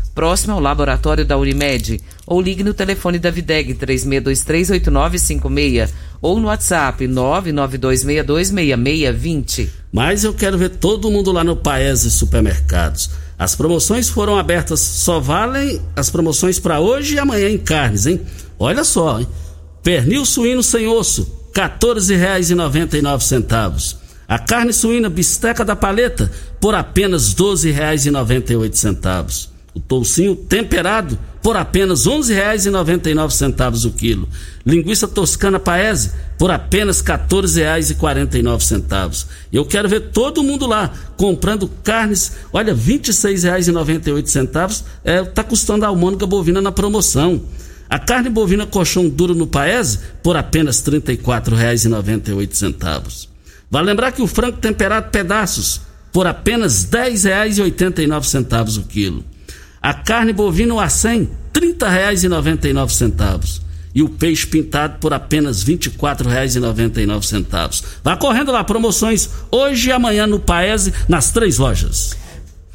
[0.13, 5.89] próximo ao laboratório da Unimed, ou ligue no telefone da Videg 36238956
[6.21, 9.69] ou no WhatsApp 992626620.
[9.91, 13.11] Mas eu quero ver todo mundo lá no Paese Supermercados.
[13.37, 18.21] As promoções foram abertas, só valem as promoções para hoje e amanhã em carnes, hein?
[18.59, 19.27] Olha só, hein?
[19.81, 21.23] Pernil suíno sem osso,
[21.55, 23.95] R$ 14,99.
[24.27, 32.05] A carne suína bisteca da paleta, por apenas R$ 12,98 o toucinho temperado por apenas
[32.05, 34.29] R$ 11,99 o quilo.
[34.65, 39.25] Linguiça toscana paese por apenas R$ 14,49.
[39.51, 45.87] Eu quero ver todo mundo lá comprando carnes, olha, R$ 26,98 é, tá custando a
[45.87, 47.41] almôndega bovina na promoção.
[47.89, 53.27] A carne bovina colchão duro no paese por apenas R$ 34,98.
[53.69, 55.81] Vale lembrar que o frango temperado pedaços
[56.11, 59.25] por apenas R$ 10,89 o quilo.
[59.81, 63.61] A carne bovina a 100, R$ 30,99.
[63.93, 67.83] E o peixe pintado por apenas R$ 24,99.
[68.03, 72.15] Vá correndo lá, promoções hoje e amanhã no Paese, nas três lojas.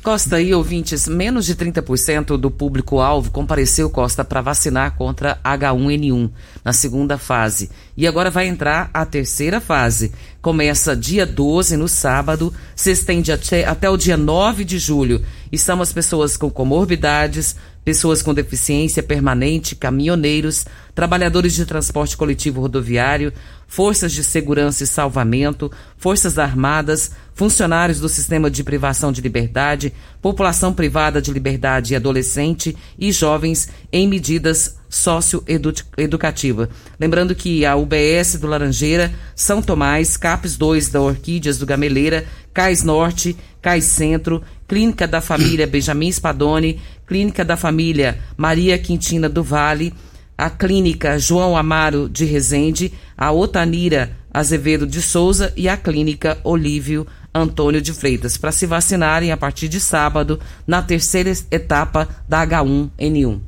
[0.06, 6.30] Costa e ouvintes, menos de 30% do público-alvo compareceu Costa para vacinar contra H1N1
[6.64, 7.72] na segunda fase.
[7.96, 10.12] E agora vai entrar a terceira fase.
[10.40, 15.24] Começa dia 12, no sábado, se estende até, até o dia 9 de julho.
[15.50, 22.60] E são as pessoas com comorbidades, pessoas com deficiência permanente, caminhoneiros, trabalhadores de transporte coletivo
[22.60, 23.32] rodoviário,
[23.68, 30.74] forças de segurança e salvamento, forças armadas, funcionários do sistema de privação de liberdade, população
[30.74, 36.68] privada de liberdade e adolescente e jovens em medidas socioeducativas.
[36.98, 42.82] Lembrando que a UBS do Laranjeira, São Tomás, CAPES 2 da Orquídeas do Gameleira, CAIS
[42.82, 49.94] Norte, CAIS Centro, Clínica da Família Benjamin Spadoni, Clínica da Família Maria Quintina do Vale,
[50.36, 57.06] a Clínica João Amaro de Rezende, a Otanira Azevedo de Souza e a Clínica Olívio
[57.34, 63.40] Antônio de Freitas, para se vacinarem a partir de sábado, na terceira etapa da H1N1.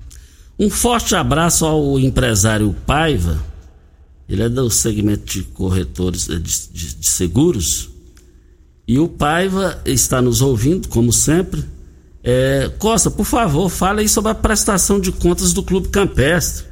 [0.59, 3.43] Um forte abraço ao empresário Paiva,
[4.29, 7.91] ele é do segmento de corretores de, de, de seguros,
[8.87, 11.63] e o Paiva está nos ouvindo, como sempre.
[12.23, 16.67] É, Costa, por favor, fale aí sobre a prestação de contas do Clube Campestre.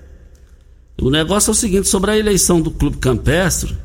[1.00, 3.76] O negócio é o seguinte, sobre a eleição do Clube Campestre,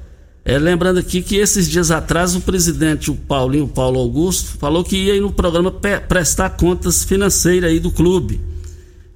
[0.43, 4.83] é, lembrando aqui que esses dias atrás o presidente, o Paulinho, o Paulo Augusto, falou
[4.83, 5.71] que ia ir no programa
[6.07, 8.41] prestar contas financeiras aí do clube.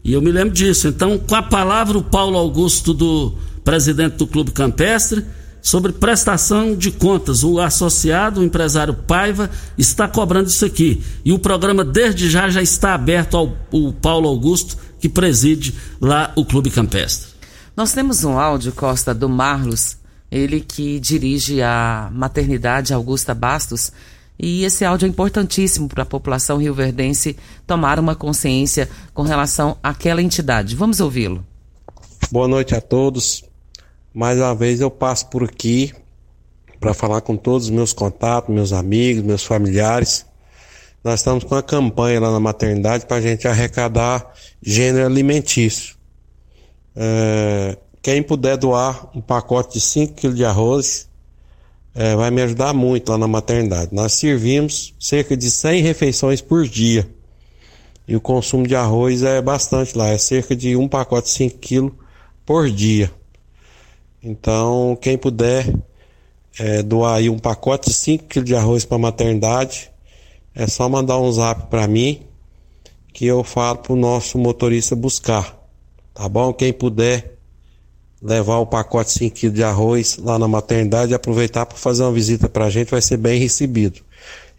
[0.03, 0.87] E eu me lembro disso.
[0.87, 5.25] Então, com a palavra, o Paulo Augusto, do presidente do Clube Campestre,
[5.65, 7.43] sobre prestação de contas.
[7.43, 11.03] O associado, o empresário Paiva, está cobrando isso aqui.
[11.25, 16.31] E o programa, desde já, já está aberto ao, ao Paulo Augusto, que preside lá
[16.35, 17.31] o Clube Campestre.
[17.75, 19.97] Nós temos um áudio, Costa, do Marlos,
[20.29, 23.91] ele que dirige a maternidade Augusta Bastos.
[24.37, 27.35] E esse áudio é importantíssimo para a população rioverdense
[27.65, 30.75] tomar uma consciência com relação àquela entidade.
[30.75, 31.43] Vamos ouvi-lo.
[32.31, 33.44] Boa noite a todos.
[34.15, 35.93] Mais uma vez eu passo por aqui
[36.79, 40.25] para falar com todos os meus contatos, meus amigos, meus familiares.
[41.03, 45.97] Nós estamos com uma campanha lá na maternidade para a gente arrecadar gênero alimentício.
[46.95, 51.09] É, quem puder doar um pacote de 5 kg de arroz,
[51.93, 53.93] é, vai me ajudar muito lá na maternidade.
[53.93, 57.05] Nós servimos cerca de 100 refeições por dia.
[58.07, 61.57] E o consumo de arroz é bastante lá, é cerca de um pacote de 5
[61.57, 61.91] quilos
[62.45, 63.11] por dia.
[64.27, 65.71] Então, quem puder
[66.57, 69.91] é, doar aí um pacote de 5 quilos de arroz para a maternidade,
[70.55, 72.21] é só mandar um zap para mim
[73.13, 75.55] que eu falo para o nosso motorista buscar.
[76.11, 76.51] Tá bom?
[76.51, 77.37] Quem puder
[78.19, 82.01] levar o pacote de 5 kg de arroz lá na maternidade e aproveitar para fazer
[82.01, 84.01] uma visita para a gente, vai ser bem recebido.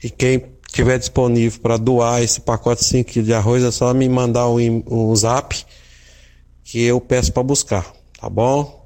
[0.01, 3.93] E quem tiver disponível para doar esse pacote de 5 kg de arroz, é só
[3.93, 5.57] me mandar um, um zap
[6.63, 7.93] que eu peço para buscar.
[8.21, 8.86] Tá bom?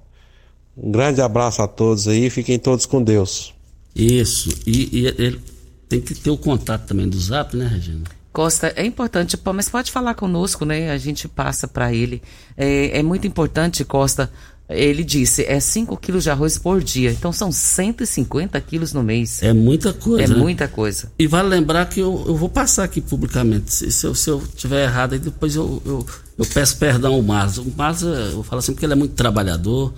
[0.82, 3.52] Um grande abraço a todos aí, fiquem todos com Deus.
[3.94, 5.40] Isso, e, e ele
[5.88, 8.04] tem que ter o contato também do zap, né, Regina?
[8.32, 10.90] Costa, é importante, mas pode falar conosco, né?
[10.90, 12.22] A gente passa para ele.
[12.56, 14.30] É, é, muito importante, Costa.
[14.68, 17.10] Ele disse, é 5 quilos de arroz por dia.
[17.10, 19.42] Então são 150 quilos no mês.
[19.42, 20.22] É muita coisa.
[20.22, 20.36] É né?
[20.36, 21.10] muita coisa.
[21.18, 23.74] E vale lembrar que eu, eu vou passar aqui publicamente.
[23.74, 26.06] Se, se, eu, se eu tiver errado, aí depois eu, eu,
[26.38, 27.58] eu peço perdão ao Marlos.
[27.58, 29.92] O Marlos, eu falo assim, porque ele é muito trabalhador.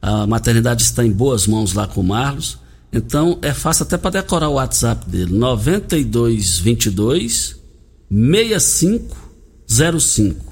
[0.00, 2.58] A maternidade está em boas mãos lá com o Marlos.
[2.92, 7.56] Então é fácil até para decorar o WhatsApp dele: 9222
[8.10, 10.48] 6505.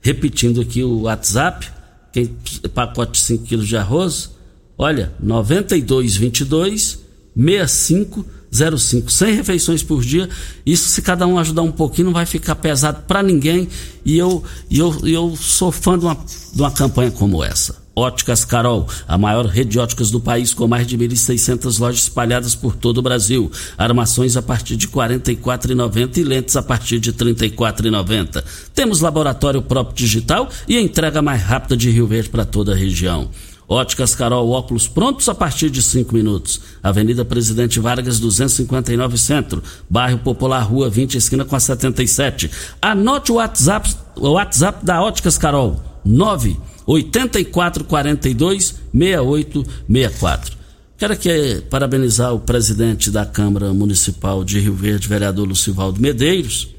[0.00, 1.68] Repetindo aqui o WhatsApp,
[2.12, 2.26] quem
[2.74, 4.30] pacote de 5 quilos de arroz,
[4.76, 6.98] olha, 9222
[7.36, 9.10] 6505.
[9.10, 10.28] 100 refeições por dia.
[10.64, 13.68] Isso, se cada um ajudar um pouquinho, não vai ficar pesado para ninguém.
[14.04, 17.76] E eu, eu, eu sou fã de uma, de uma campanha como essa.
[17.98, 22.54] Óticas Carol, a maior rede de óticas do país com mais de 1.600 lojas espalhadas
[22.54, 23.50] por todo o Brasil.
[23.76, 28.44] Armações a partir de R$ 44,90 e lentes a partir de R$ 34,90.
[28.72, 33.30] Temos laboratório próprio digital e entrega mais rápida de Rio Verde para toda a região.
[33.66, 36.60] Óticas Carol, óculos prontos a partir de 5 minutos.
[36.80, 39.60] Avenida Presidente Vargas, 259 Centro.
[39.90, 42.48] Bairro Popular, Rua 20, esquina com a 77.
[42.80, 45.82] Anote o WhatsApp, o WhatsApp da Óticas Carol.
[46.04, 46.56] 9
[46.88, 50.56] 8442 6864.
[50.96, 56.74] Quero aqui parabenizar o presidente da Câmara Municipal de Rio Verde, vereador Lucivaldo Medeiros.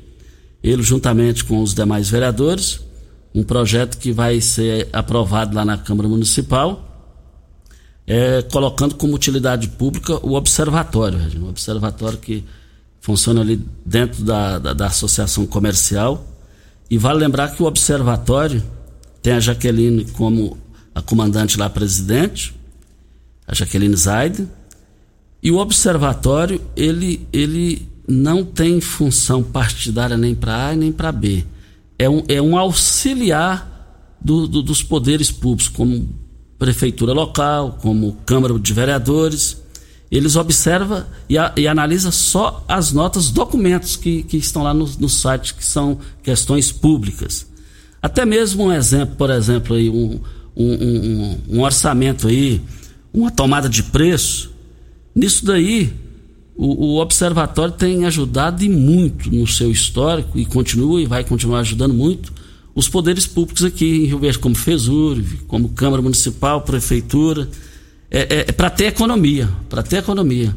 [0.64, 2.82] Ele, juntamente com os demais vereadores,
[3.34, 6.86] um projeto que vai ser aprovado lá na Câmara Municipal,
[8.08, 12.44] é, colocando como utilidade pública o observatório, um observatório que
[13.00, 16.26] funciona ali dentro da, da, da associação comercial.
[16.90, 18.64] E vale lembrar que o observatório
[19.22, 20.58] tem a Jaqueline como
[20.94, 22.54] a comandante lá, presidente,
[23.48, 24.48] a Jaqueline Zaide.
[25.42, 31.46] E o observatório, ele, ele não tem função partidária nem para A nem para B.
[31.98, 33.70] É um, é um auxiliar
[34.22, 36.10] do, do, dos poderes públicos, como
[36.58, 39.58] prefeitura local, como Câmara de Vereadores.
[40.12, 44.86] Eles observam e, a, e analisam só as notas, documentos que, que estão lá no,
[45.00, 47.49] no site, que são questões públicas.
[48.02, 50.20] Até mesmo um exemplo, por exemplo, aí, um,
[50.56, 52.62] um, um, um orçamento aí,
[53.14, 54.52] uma tomada de preço.
[55.14, 55.92] Nisso daí,
[56.56, 61.60] o, o, observatório tem ajudado e muito no seu histórico e continua e vai continuar
[61.60, 62.34] ajudando muito
[62.76, 67.50] os poderes públicos aqui em Rio Verde, como FESUR, como Câmara Municipal, Prefeitura.
[68.10, 70.56] É, é, é para ter economia, para ter economia.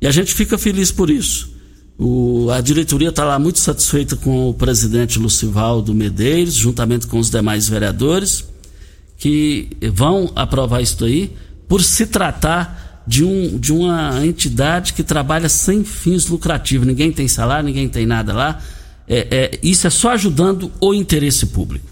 [0.00, 1.51] E a gente fica feliz por isso.
[2.04, 7.30] O, a diretoria está lá muito satisfeita com o presidente Lucivaldo Medeiros, juntamente com os
[7.30, 8.44] demais vereadores,
[9.16, 11.32] que vão aprovar isso aí,
[11.68, 16.88] por se tratar de, um, de uma entidade que trabalha sem fins lucrativos.
[16.88, 18.60] Ninguém tem salário, ninguém tem nada lá.
[19.06, 21.86] É, é, isso é só ajudando o interesse público.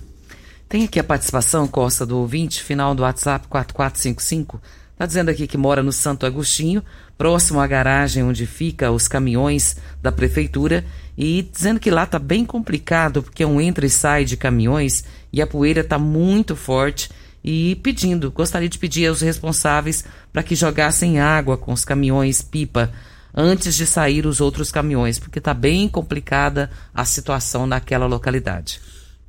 [0.68, 4.60] Tem aqui a participação, Costa, do ouvinte, final do WhatsApp 4455.
[4.92, 6.82] Está dizendo aqui que mora no Santo Agostinho,
[7.20, 10.86] próximo à garagem onde fica os caminhões da prefeitura,
[11.18, 15.04] e dizendo que lá está bem complicado porque é um entra e sai de caminhões
[15.30, 17.10] e a poeira está muito forte.
[17.44, 20.02] E pedindo, gostaria de pedir aos responsáveis
[20.32, 22.90] para que jogassem água com os caminhões pipa
[23.34, 28.80] antes de sair os outros caminhões, porque está bem complicada a situação naquela localidade.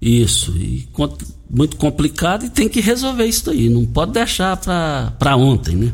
[0.01, 0.87] Isso, e
[1.49, 5.91] muito complicado e tem que resolver isso aí, não pode deixar para ontem, né?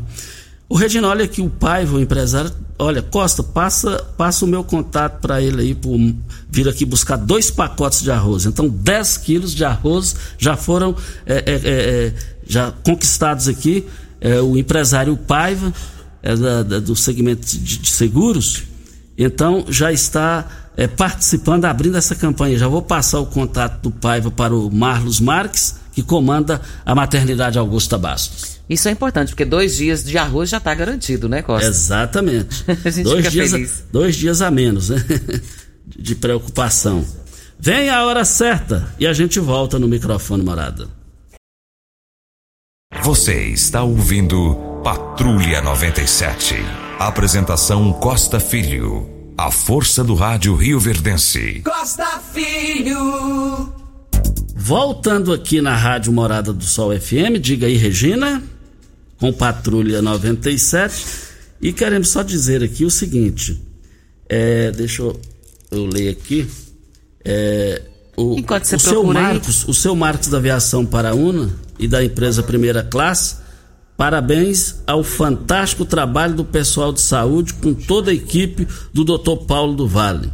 [0.68, 5.18] O Reginaldo, olha aqui, o pai, o empresário, olha, Costa, passa, passa o meu contato
[5.20, 5.98] para ele aí, por
[6.50, 8.44] vir aqui buscar dois pacotes de arroz.
[8.44, 10.94] Então, 10 quilos de arroz já foram
[11.24, 12.14] é, é, é, é,
[12.46, 13.86] já conquistados aqui.
[14.20, 15.72] É, o empresário Paiva,
[16.22, 18.64] é da, da, do segmento de, de seguros,
[19.16, 22.58] então já está é, participando, abrindo essa campanha.
[22.58, 27.58] Já vou passar o contato do Paiva para o Marlos Marques, que comanda a maternidade
[27.58, 28.60] Augusta Bastos.
[28.70, 31.66] Isso é importante, porque dois dias de arroz já está garantido, né, Costa?
[31.66, 32.64] Exatamente.
[32.70, 33.84] a gente dois fica dias, feliz.
[33.90, 35.04] Dois dias a menos, né?
[35.98, 37.04] De preocupação.
[37.58, 40.88] Vem a hora certa e a gente volta no microfone morada.
[43.02, 46.54] Você está ouvindo Patrulha 97.
[47.00, 49.32] Apresentação Costa Filho.
[49.36, 51.60] A força do rádio Rio Verdense.
[51.64, 53.87] Costa Filho.
[54.68, 58.42] Voltando aqui na Rádio Morada do Sol FM, diga aí, Regina,
[59.18, 61.06] com Patrulha 97.
[61.62, 63.58] E queremos só dizer aqui o seguinte:
[64.28, 65.18] é, deixa eu,
[65.70, 66.46] eu ler aqui.
[67.24, 67.80] É,
[68.14, 69.24] o, Enquanto você o seu procura aí.
[69.24, 71.48] Marcos, o seu Marcos da Aviação Paraúna
[71.78, 73.36] e da empresa Primeira Classe,
[73.96, 79.46] parabéns ao fantástico trabalho do pessoal de saúde com toda a equipe do Dr.
[79.46, 80.30] Paulo do Vale.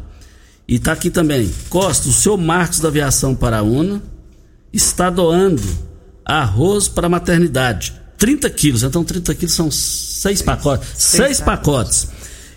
[0.66, 4.02] E tá aqui também, Costa, o seu Marcos da Aviação Paraúna
[4.74, 5.62] está doando
[6.24, 7.92] arroz para a maternidade.
[8.18, 10.88] 30 quilos, então 30 quilos são seis pacotes.
[10.94, 12.08] Seis, pacotes.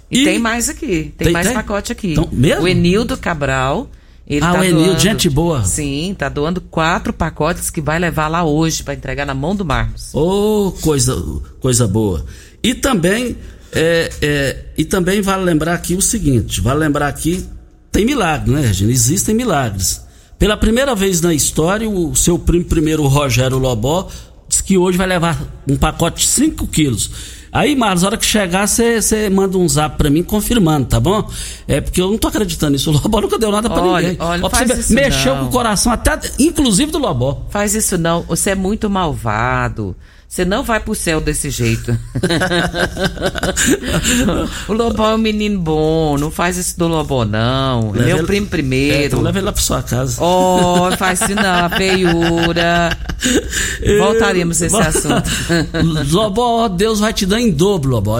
[0.09, 1.55] E, tem mais aqui, tem, Tem- mais tem?
[1.55, 2.11] pacote aqui.
[2.13, 2.63] Então, mesmo?
[2.63, 3.89] O Enildo Cabral.
[4.29, 5.63] Ele Ah, tá o Enildo, doando- gente boa.
[5.63, 9.63] Sim, tá doando quatro pacotes que vai levar lá hoje para entregar na mão do
[9.63, 10.09] Marcos.
[10.13, 11.15] Oh, coisa,
[11.61, 12.25] coisa boa.
[12.61, 13.37] E também,
[13.71, 17.45] é, é, e também vale lembrar aqui o seguinte: vale lembrar aqui,
[17.89, 18.91] tem milagre, né, Regina?
[18.91, 20.01] Existem milagres.
[20.39, 24.07] Pela primeira vez na história, o seu primo primeiro, o Rogério Lobó,
[24.47, 27.09] disse que hoje vai levar um pacote de 5 quilos.
[27.51, 31.27] Aí, Marlos, na hora que chegar, você manda um zap pra mim confirmando, tá bom?
[31.67, 32.91] É porque eu não tô acreditando nisso.
[32.91, 34.27] O Lobó nunca deu nada pra Olha, ninguém.
[34.27, 35.43] olha, Ó, pra faz você isso mexeu não.
[35.43, 37.45] com o coração até, inclusive do Lobó.
[37.49, 39.95] Faz isso não, você é muito malvado.
[40.27, 41.97] Você não vai pro céu desse jeito.
[44.67, 47.89] o Lobão é um menino bom, não faz isso do Lobão, não.
[47.95, 49.05] É Leva meu ele- primo É, primeiro.
[49.05, 50.21] então leva ele lá pra sua casa.
[50.21, 52.97] Oh, faz isso não, feiura.
[53.99, 55.29] Voltaremos a esse assunto.
[56.11, 58.19] Lobó, Deus vai te dar em dobro, Lobó.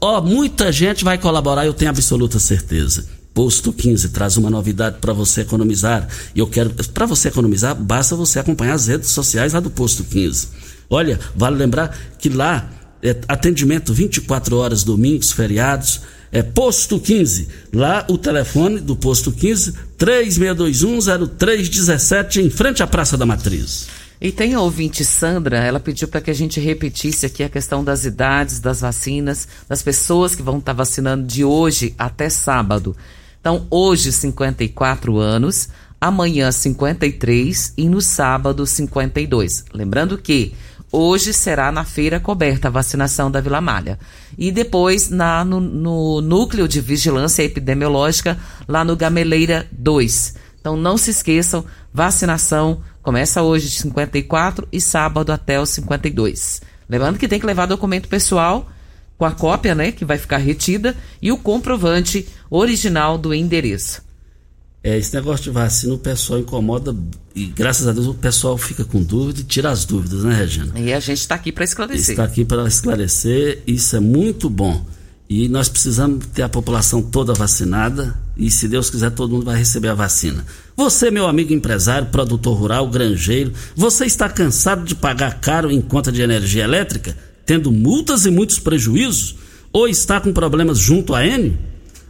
[0.00, 3.06] Ó, muita gente vai colaborar, eu tenho absoluta certeza.
[3.32, 6.06] Posto 15 traz uma novidade para você economizar.
[6.34, 10.02] E eu quero, para você economizar, basta você acompanhar as redes sociais lá do Posto
[10.04, 10.48] 15.
[10.90, 12.68] Olha, vale lembrar que lá
[13.02, 16.02] é atendimento 24 horas, domingos, feriados.
[16.32, 17.48] É Posto 15.
[17.72, 23.88] Lá o telefone do Posto 15, 36210317, em frente à Praça da Matriz.
[24.20, 27.82] E tem a ouvinte Sandra, ela pediu para que a gente repetisse aqui a questão
[27.82, 32.94] das idades, das vacinas, das pessoas que vão estar vacinando de hoje até sábado.
[33.40, 39.64] Então, hoje 54 anos, amanhã 53 e no sábado 52.
[39.72, 40.52] Lembrando que
[40.92, 43.98] hoje será na feira coberta a vacinação da Vila Malha.
[44.36, 50.34] E depois na, no, no núcleo de vigilância epidemiológica, lá no Gameleira 2.
[50.60, 56.62] Então não se esqueçam, vacinação começa hoje de 54 e sábado até os 52.
[56.88, 58.68] Lembrando que tem que levar documento pessoal
[59.16, 64.02] com a cópia, né, que vai ficar retida e o comprovante original do endereço.
[64.82, 66.96] É, esse negócio de vacina o pessoal incomoda
[67.34, 70.72] e graças a Deus o pessoal fica com dúvida e tira as dúvidas, né, Regina?
[70.78, 72.10] E a gente está aqui para esclarecer.
[72.12, 74.82] Está aqui para esclarecer, isso é muito bom.
[75.28, 79.56] E nós precisamos ter a população toda vacinada e, se Deus quiser, todo mundo vai
[79.56, 80.44] receber a vacina.
[80.76, 86.10] Você, meu amigo empresário, produtor rural, granjeiro, você está cansado de pagar caro em conta
[86.10, 87.16] de energia elétrica,
[87.46, 89.36] tendo multas e muitos prejuízos?
[89.72, 91.56] Ou está com problemas junto à N?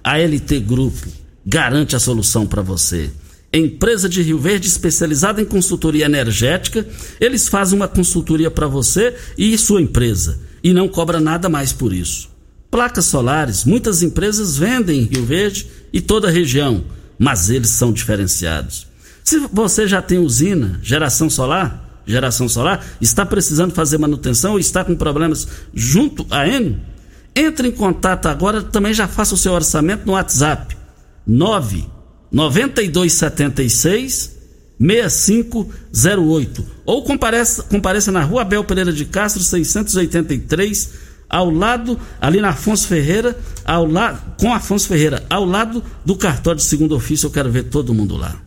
[0.03, 3.11] A LT Grupo garante a solução para você.
[3.53, 6.87] Empresa de Rio Verde especializada em consultoria energética,
[7.21, 11.93] eles fazem uma consultoria para você e sua empresa e não cobra nada mais por
[11.93, 12.31] isso.
[12.71, 16.85] Placas solares, muitas empresas vendem em Rio Verde e toda a região,
[17.19, 18.87] mas eles são diferenciados.
[19.25, 24.85] Se você já tem usina, geração solar, geração solar, está precisando fazer manutenção ou está
[24.85, 26.79] com problemas junto à N,
[27.35, 30.80] entre em contato agora, também já faça o seu orçamento no WhatsApp
[31.27, 31.87] 9
[32.33, 34.41] 9276
[34.81, 42.51] 6508 ou compareça, compareça na Rua Abel Pereira de Castro 683 ao lado ali na
[42.51, 47.31] Afonso Ferreira ao lado com Afonso Ferreira ao lado do cartório de segundo ofício eu
[47.31, 48.41] quero ver todo mundo lá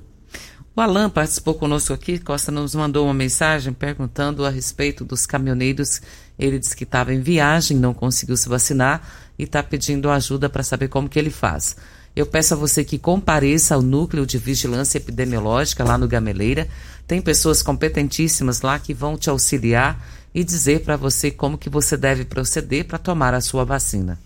[0.75, 6.01] O Alan participou conosco aqui, Costa nos mandou uma mensagem perguntando a respeito dos caminhoneiros.
[6.39, 9.07] Ele disse que estava em viagem, não conseguiu se vacinar
[9.37, 11.75] e está pedindo ajuda para saber como que ele faz.
[12.15, 16.67] Eu peço a você que compareça ao núcleo de vigilância epidemiológica lá no Gameleira.
[17.07, 19.99] Tem pessoas competentíssimas lá que vão te auxiliar
[20.33, 24.19] e dizer para você como que você deve proceder para tomar a sua vacina.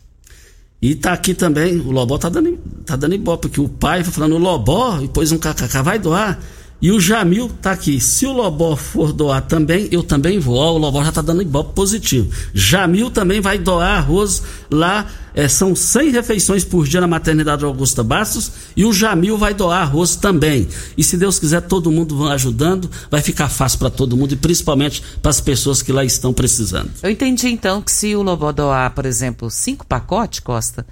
[0.82, 4.36] E tá aqui também, o Lobó tá dando, tá dando ibope, porque o pai falando
[4.36, 6.40] o Lobó e pôs um kkk, vai doar.
[6.80, 8.00] E o Jamil tá aqui.
[8.00, 10.58] Se o Lobó for doar também, eu também vou.
[10.58, 12.30] Ó, o Lobó já tá dando ibope positivo.
[12.54, 15.08] Jamil também vai doar arroz lá.
[15.34, 18.52] É, são 100 refeições por dia na maternidade Augusta Bastos.
[18.76, 20.68] E o Jamil vai doar arroz também.
[20.96, 22.90] E se Deus quiser, todo mundo vai ajudando.
[23.10, 26.92] Vai ficar fácil para todo mundo e principalmente para as pessoas que lá estão precisando.
[27.02, 30.86] Eu entendi então que se o Lobó doar, por exemplo, cinco pacotes, Costa,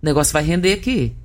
[0.00, 1.16] o negócio vai render aqui.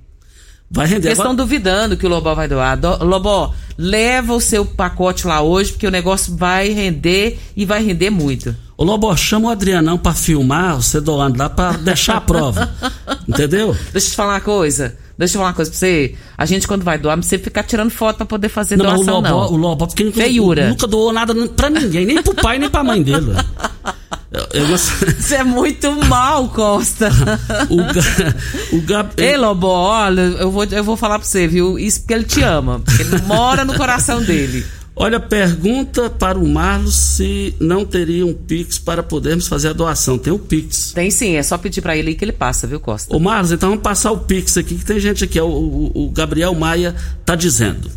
[0.69, 1.07] Vai render.
[1.07, 2.77] Eles estão duvidando que o Lobó vai doar.
[2.77, 7.83] Do, Lobó, leva o seu pacote lá hoje, porque o negócio vai render e vai
[7.83, 8.53] render muito.
[8.77, 12.69] o Lobó chama o Adrianão para filmar, você doando lá para deixar a prova.
[13.27, 13.75] Entendeu?
[13.93, 14.95] Deixa eu te falar uma coisa.
[15.17, 16.15] Deixa eu falar uma coisa pra você.
[16.37, 18.93] A gente, quando vai doar, não precisa ficar tirando foto pra poder fazer Não, mas
[19.01, 19.53] o doação, Lobó, não.
[19.53, 20.69] o Lobó, porque Feiura.
[20.69, 23.31] nunca doou nada pra ninguém, nem pro pai, nem pra mãe dele.
[24.31, 27.09] Eu- sei- Você é muito mal, Costa.
[27.69, 31.79] o, Ga- o Ei, Lobó, olha, eu vou, eu vou falar pra você, viu?
[31.79, 32.81] Isso porque ele te ama.
[32.99, 34.65] Ele mora no coração dele.
[34.99, 40.17] Olha, pergunta para o Marlos se não teria um Pix para podermos fazer a doação.
[40.17, 40.91] Tem o Pix.
[40.93, 43.15] Tem sim, é só pedir pra ele aí que ele passa, viu, Costa?
[43.15, 46.05] Ô Marlos, então vamos passar o Pix aqui, que tem gente aqui, ó, o, o-
[46.07, 47.89] o Gabriel Maia tá dizendo.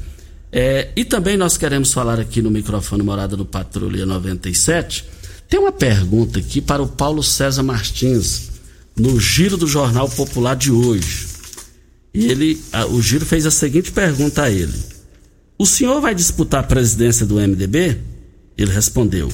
[0.52, 5.04] É, e também nós queremos falar aqui no microfone Morada do Patrulha 97.
[5.50, 8.48] Tem uma pergunta aqui para o Paulo César Martins,
[8.96, 11.26] no giro do Jornal Popular de hoje.
[12.14, 14.72] Ele, a- o giro fez a seguinte pergunta a ele:
[15.58, 17.98] O senhor vai disputar a presidência do MDB?
[18.56, 19.28] Ele respondeu: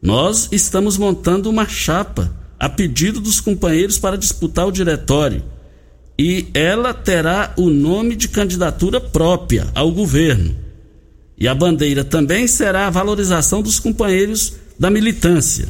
[0.00, 5.42] Nós estamos montando uma chapa a pedido dos companheiros para disputar o diretório.
[6.18, 10.54] E ela terá o nome de candidatura própria ao governo.
[11.38, 15.68] E a bandeira também será a valorização dos companheiros da militância.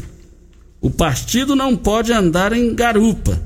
[0.80, 3.42] O partido não pode andar em garupa.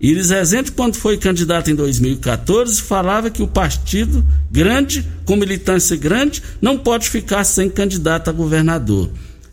[0.00, 6.42] Iris Rezende, quando foi candidato em 2014, falava que o partido grande, com militância grande,
[6.60, 9.08] não pode ficar sem candidato a governador.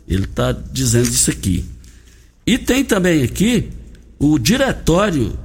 [0.06, 1.64] Ele está dizendo isso aqui.
[2.44, 3.70] E tem também aqui
[4.18, 5.38] o diretório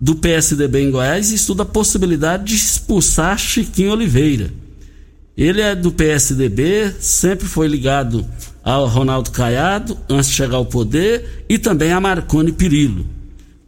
[0.00, 4.50] do PSDB em Goiás estuda a possibilidade de expulsar Chiquinho Oliveira.
[5.36, 8.28] Ele é do PSDB, sempre foi ligado
[8.64, 13.06] ao Ronaldo Caiado, antes de chegar ao poder, e também a Marconi Perillo.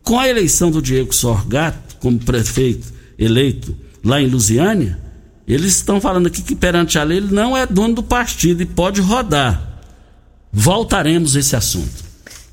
[0.02, 4.98] Com a eleição do Diego Sorgato como prefeito eleito lá em Lusiânia,
[5.46, 8.66] eles estão falando aqui que perante a lei ele não é dono do partido e
[8.66, 9.80] pode rodar.
[10.52, 12.04] Voltaremos a esse assunto.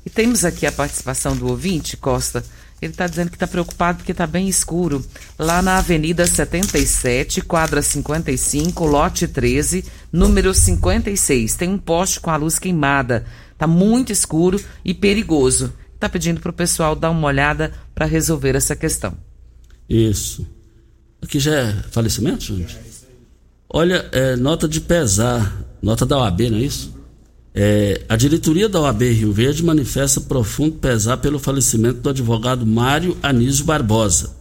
[0.04, 2.44] E temos aqui a participação do ouvinte, Costa.
[2.80, 5.04] Ele está dizendo que está preocupado porque está bem escuro.
[5.38, 11.54] Lá na Avenida 77, quadra 55, lote 13, número 56.
[11.54, 13.24] Tem um poste com a luz queimada.
[13.52, 15.72] Está muito escuro e perigoso.
[15.94, 19.14] Está pedindo para o pessoal dar uma olhada para resolver essa questão.
[19.88, 20.46] Isso.
[21.22, 22.78] Aqui já é falecimento, gente?
[23.68, 26.93] Olha, é, nota de pesar, nota da OAB, não é isso?
[27.54, 33.16] É, a diretoria da OAB Rio Verde manifesta profundo pesar pelo falecimento do advogado Mário
[33.22, 34.34] Anísio Barbosa.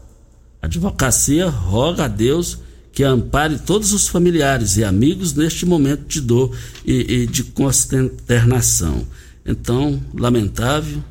[0.62, 2.58] A advocacia roga a Deus
[2.92, 6.56] que ampare todos os familiares e amigos neste momento de dor
[6.86, 9.06] e, e de consternação.
[9.46, 11.04] Então, lamentável.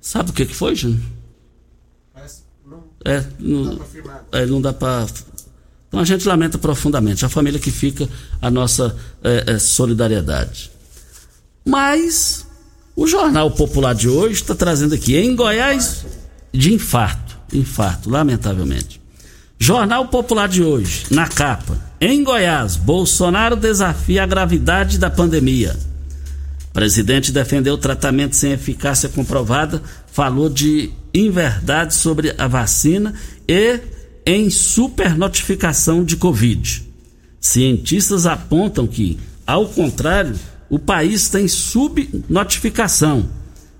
[0.00, 1.00] Sabe o que, que foi, Júnior?
[3.04, 3.80] É, não,
[4.32, 5.06] é, não dá para.
[5.88, 7.24] Então a gente lamenta profundamente.
[7.24, 8.08] A família que fica,
[8.40, 10.70] a nossa é, é, solidariedade.
[11.70, 12.44] Mas
[12.96, 16.04] o Jornal Popular de hoje está trazendo aqui, em Goiás,
[16.52, 17.38] de infarto.
[17.52, 19.00] Infarto, lamentavelmente.
[19.56, 21.78] Jornal Popular de hoje, na capa.
[22.00, 25.76] Em Goiás, Bolsonaro desafia a gravidade da pandemia.
[26.72, 33.14] Presidente defendeu tratamento sem eficácia comprovada, falou de inverdade sobre a vacina
[33.46, 33.78] e
[34.26, 36.84] em supernotificação de Covid.
[37.40, 40.34] Cientistas apontam que, ao contrário,
[40.70, 43.28] o país tem subnotificação.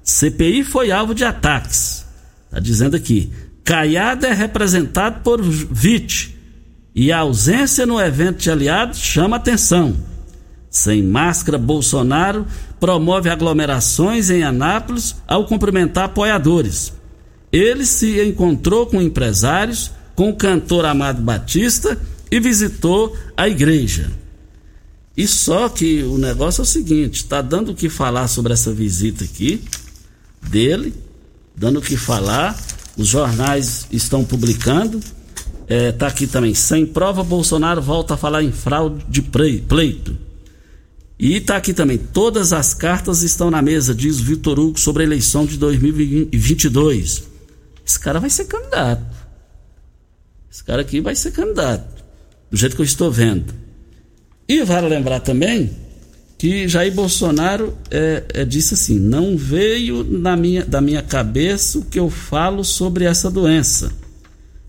[0.02, 2.04] CPI foi alvo de ataques.
[2.46, 3.30] Está dizendo aqui.
[3.62, 6.36] Caiada é representado por VIT
[6.92, 9.94] e a ausência no evento de aliados chama atenção.
[10.68, 12.44] Sem máscara, Bolsonaro
[12.80, 16.92] promove aglomerações em Anápolis ao cumprimentar apoiadores.
[17.52, 21.96] Ele se encontrou com empresários, com o cantor Amado Batista
[22.30, 24.10] e visitou a igreja.
[25.16, 28.72] E só que o negócio é o seguinte: está dando o que falar sobre essa
[28.72, 29.62] visita aqui
[30.42, 30.94] dele,
[31.54, 32.58] dando o que falar.
[32.96, 35.00] Os jornais estão publicando.
[35.68, 36.52] Está aqui também.
[36.54, 40.18] Sem prova, Bolsonaro volta a falar em fraude de pleito.
[41.18, 41.96] E está aqui também.
[41.96, 47.22] Todas as cartas estão na mesa, diz Vitor Hugo, sobre a eleição de 2022.
[47.86, 49.04] Esse cara vai ser candidato.
[50.50, 52.02] Esse cara aqui vai ser candidato.
[52.50, 53.54] Do jeito que eu estou vendo.
[54.50, 55.70] E vale lembrar também
[56.36, 61.84] que Jair Bolsonaro é, é, disse assim: não veio na minha, da minha cabeça o
[61.84, 63.92] que eu falo sobre essa doença.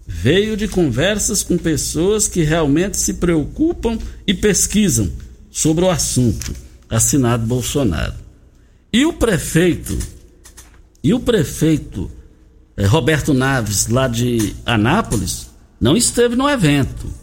[0.06, 5.12] Veio de conversas com pessoas que realmente se preocupam e pesquisam
[5.50, 6.54] sobre o assunto.
[6.88, 8.14] Assinado Bolsonaro.
[8.94, 9.98] E o prefeito,
[11.04, 12.12] e o prefeito
[12.78, 15.48] é, Roberto Naves, lá de Anápolis,
[15.80, 17.21] não esteve no evento.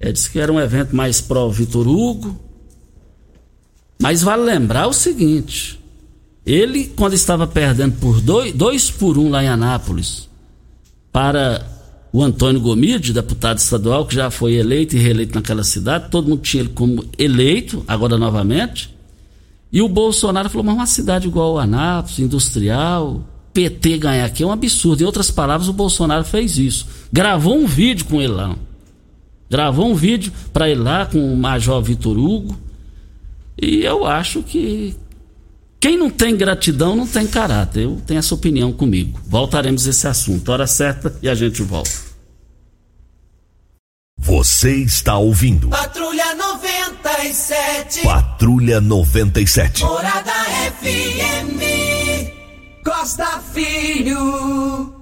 [0.00, 2.38] É, disse que era um evento mais pró Vitor Hugo.
[4.00, 5.78] Mas vale lembrar o seguinte:
[6.46, 10.28] ele, quando estava perdendo por dois, dois por um lá em Anápolis,
[11.12, 11.66] para
[12.12, 16.42] o Antônio Gomide, deputado estadual, que já foi eleito e reeleito naquela cidade, todo mundo
[16.42, 18.96] tinha ele como eleito, agora novamente.
[19.72, 24.46] E o Bolsonaro falou: mas uma cidade igual a Anápolis, industrial, PT ganhar aqui é
[24.46, 25.02] um absurdo.
[25.02, 26.86] Em outras palavras, o Bolsonaro fez isso.
[27.12, 28.56] Gravou um vídeo com ele lá.
[29.50, 32.56] Gravou um vídeo para ele lá com o Major Vitor Hugo.
[33.60, 34.94] E eu acho que
[35.80, 37.84] quem não tem gratidão não tem caráter.
[37.84, 39.18] Eu tenho essa opinião comigo.
[39.26, 40.50] Voltaremos a esse assunto.
[40.50, 42.08] Hora certa e a gente volta.
[44.18, 45.68] Você está ouvindo.
[45.68, 48.02] Patrulha 97.
[48.02, 49.84] Patrulha 97.
[49.84, 50.32] Morada
[50.82, 51.62] FM.
[52.84, 54.97] Costa Filho.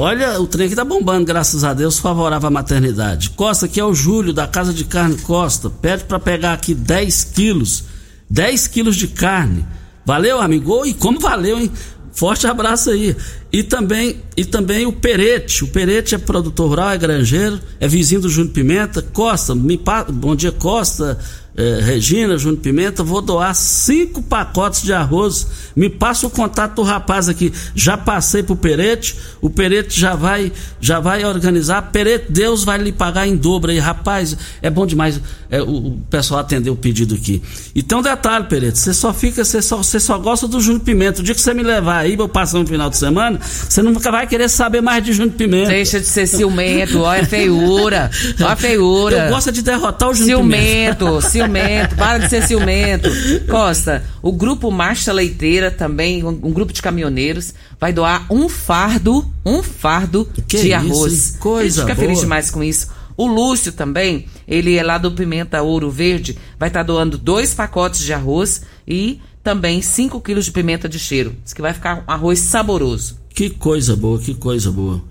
[0.00, 3.30] Olha, o trem aqui tá bombando, graças a Deus, favorável à maternidade.
[3.30, 5.68] Costa, aqui é o Júlio, da Casa de Carne Costa.
[5.68, 7.82] Pede para pegar aqui 10 quilos.
[8.30, 9.66] 10 quilos de carne.
[10.06, 10.86] Valeu, amigo?
[10.86, 11.68] E como valeu, hein?
[12.12, 13.16] Forte abraço aí.
[13.52, 15.64] E também, e também o Perete.
[15.64, 19.02] O Perete é produtor rural, é granjeiro, é vizinho do Júnior Pimenta.
[19.02, 20.04] Costa, me pa...
[20.04, 21.18] bom dia, Costa
[21.58, 25.48] eh, Regina, Júnior Pimenta, vou doar cinco pacotes de arroz.
[25.74, 27.52] Me passa o contato do rapaz aqui.
[27.74, 31.90] Já passei pro Perete, o Perete já vai, já vai organizar.
[31.90, 34.36] Perete, Deus vai lhe pagar em dobro aí, rapaz.
[34.62, 37.42] É bom demais é, o, o, pessoal atender o pedido aqui.
[37.74, 40.82] E tem um detalhe, Perete, você só fica, você só, você só gosta do Júnior
[40.82, 41.22] Pimenta.
[41.22, 44.12] O dia que você me levar aí, eu passar um final de semana, você nunca
[44.12, 45.70] vai querer saber mais de Júnior Pimenta.
[45.70, 49.24] Deixa de ser ciumento, olha a feiura, olha a feiura.
[49.24, 51.04] Eu gosto de derrotar o Júnior Pimenta.
[51.04, 53.08] Ciumento, ciumento ciumento, para de ser ciumento.
[53.48, 59.28] Costa, o grupo Marcha Leiteira também, um, um grupo de caminhoneiros, vai doar um fardo,
[59.44, 61.36] um fardo que de isso, arroz.
[61.40, 62.06] Coisa fica boa.
[62.06, 62.88] feliz demais com isso.
[63.16, 67.52] O Lúcio também, ele é lá do Pimenta Ouro Verde, vai estar tá doando dois
[67.52, 71.34] pacotes de arroz e também 5 quilos de pimenta de cheiro.
[71.42, 73.18] Diz que vai ficar um arroz saboroso.
[73.30, 75.02] Que coisa boa, que coisa boa.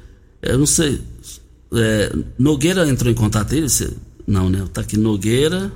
[0.42, 1.02] Eu não sei.
[1.74, 3.68] É, Nogueira entrou em contato ele?
[4.26, 4.66] Não, né?
[4.72, 5.72] Tá aqui Nogueira.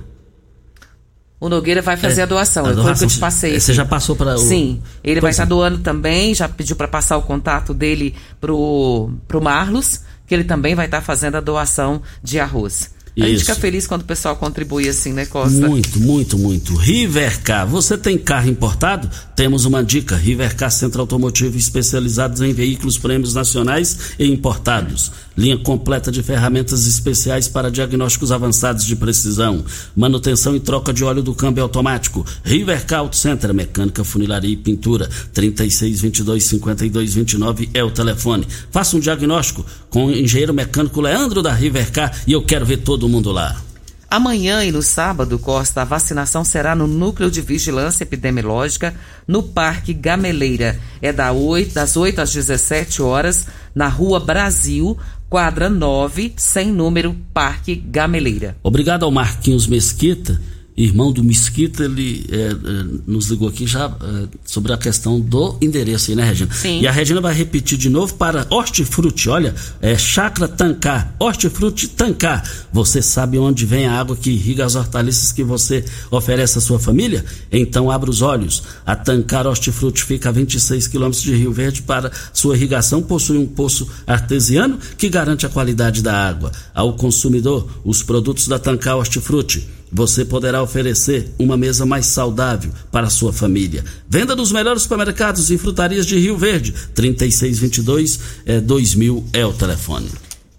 [1.42, 2.64] O Nogueira vai fazer é, a doação.
[2.64, 3.58] A doação foi o que eu te passei.
[3.58, 4.38] Você já passou para o.
[4.38, 4.80] Sim.
[5.02, 9.10] Ele pois vai estar tá doando também, já pediu para passar o contato dele pro,
[9.26, 12.92] pro Marlos, que ele também vai estar tá fazendo a doação de arroz.
[13.20, 15.68] A gente fica feliz quando o pessoal contribui assim, né, Costa?
[15.68, 16.74] Muito, muito, muito.
[16.76, 19.10] Rivercar, você tem carro importado?
[19.36, 20.16] Temos uma dica.
[20.16, 25.12] Rivercar Centro Automotivo especializados em veículos prêmios nacionais e importados.
[25.36, 29.64] Linha completa de ferramentas especiais para diagnósticos avançados de precisão.
[29.96, 32.26] Manutenção e troca de óleo do câmbio automático.
[32.44, 35.08] Rivercar Auto Center, mecânica, funilaria e pintura.
[35.34, 38.46] 3622-5229 é o telefone.
[38.70, 43.08] Faça um diagnóstico com o engenheiro mecânico Leandro da Rivercar e eu quero ver todo
[43.08, 43.56] mundo lá.
[44.12, 48.94] Amanhã e no sábado, Costa, a vacinação será no Núcleo de Vigilância Epidemiológica,
[49.26, 50.78] no Parque Gameleira.
[51.00, 54.96] É da 8, das 8 às 17 horas, na Rua Brasil,
[55.28, 58.56] quadra 9, sem número, Parque Gameleira.
[58.62, 60.40] Obrigado ao Marquinhos Mesquita
[60.76, 62.56] irmão do Mesquita, ele é, é,
[63.06, 66.52] nos ligou aqui já é, sobre a questão do endereço aí, né, Regina?
[66.52, 66.80] Sim.
[66.80, 72.42] E a Regina vai repetir de novo para Hortifruti, olha, é Chacra Tancar, Hortifruti Tancar.
[72.72, 76.78] Você sabe onde vem a água que irriga as hortaliças que você oferece à sua
[76.78, 77.24] família?
[77.50, 78.62] Então abra os olhos.
[78.86, 83.46] A Tancar Hortifruti fica a 26 quilômetros de Rio Verde para sua irrigação, possui um
[83.46, 86.50] poço artesiano que garante a qualidade da água.
[86.74, 93.08] Ao consumidor, os produtos da Tancar Hortifruti você poderá oferecer uma mesa mais saudável para
[93.08, 93.84] a sua família.
[94.08, 96.72] Venda dos melhores supermercados e frutarias de Rio Verde.
[96.94, 100.08] 3622 é, 2000 é o telefone.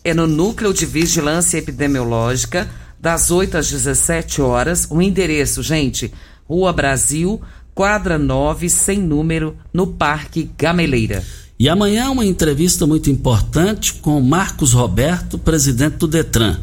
[0.03, 2.69] É no Núcleo de Vigilância Epidemiológica,
[2.99, 4.88] das 8 às 17 horas.
[4.89, 6.13] O endereço, gente,
[6.47, 7.41] Rua Brasil,
[7.73, 11.23] quadra 9, sem número, no Parque Gameleira.
[11.57, 16.59] E amanhã uma entrevista muito importante com Marcos Roberto, presidente do Detran.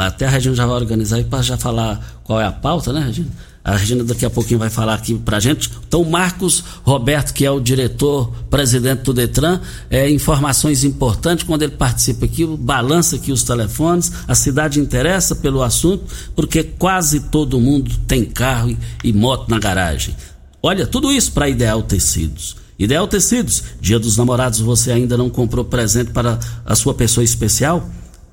[0.00, 3.28] Até a Regina já vai organizar para já falar qual é a pauta, né, Regina?
[3.64, 5.70] A Regina daqui a pouquinho vai falar aqui pra gente.
[5.86, 11.72] Então, Marcos Roberto, que é o diretor, presidente do Detran, é, informações importantes quando ele
[11.72, 14.10] participa aqui, balança aqui os telefones.
[14.26, 19.60] A cidade interessa pelo assunto, porque quase todo mundo tem carro e, e moto na
[19.60, 20.16] garagem.
[20.60, 22.56] Olha, tudo isso para Ideal Tecidos.
[22.76, 27.88] Ideal Tecidos, dia dos namorados, você ainda não comprou presente para a sua pessoa especial?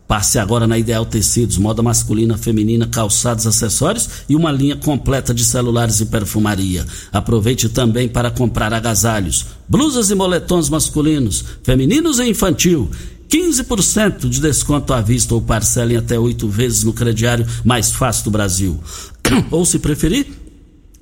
[0.09, 5.45] Passe agora na Ideal Tecidos, moda masculina, feminina, calçados, acessórios e uma linha completa de
[5.45, 6.83] celulares e perfumaria.
[7.13, 12.89] Aproveite também para comprar agasalhos, blusas e moletons masculinos, femininos e infantil.
[13.29, 18.31] 15% de desconto à vista ou parcelem até oito vezes no crediário mais fácil do
[18.31, 18.79] Brasil.
[19.51, 20.25] ou, se preferir,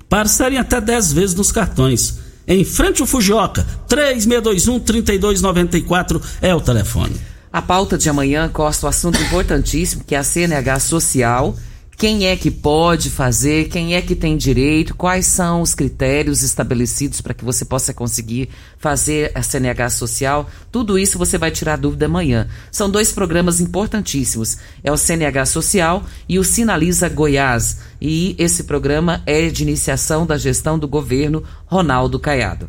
[0.06, 2.18] parcelem até 10 vezes nos cartões.
[2.46, 7.27] Em frente ao Fujioka, 3621-3294 é o telefone.
[7.52, 11.56] A pauta de amanhã costa o assunto importantíssimo que é a CNH social.
[11.96, 17.20] Quem é que pode fazer, quem é que tem direito, quais são os critérios estabelecidos
[17.20, 20.48] para que você possa conseguir fazer a CNH social.
[20.70, 22.46] Tudo isso você vai tirar dúvida amanhã.
[22.70, 24.58] São dois programas importantíssimos.
[24.84, 27.78] É o CNH Social e o Sinaliza Goiás.
[28.00, 32.68] E esse programa é de iniciação da gestão do governo Ronaldo Caiado.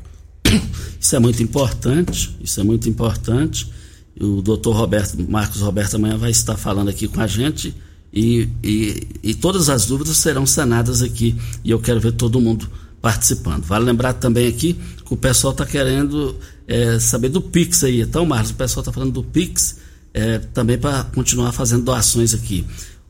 [0.99, 3.71] Isso é muito importante, isso é muito importante.
[4.19, 7.73] O doutor Roberto, Marcos Roberto amanhã vai estar falando aqui com a gente
[8.11, 12.69] e, e, e todas as dúvidas serão sanadas aqui e eu quero ver todo mundo
[13.01, 13.63] participando.
[13.63, 14.73] Vale lembrar também aqui
[15.05, 16.35] que o pessoal está querendo
[16.67, 18.01] é, saber do Pix aí.
[18.01, 19.77] Então, Marcos, o pessoal está falando do Pix
[20.13, 22.65] é, também para continuar fazendo doações aqui.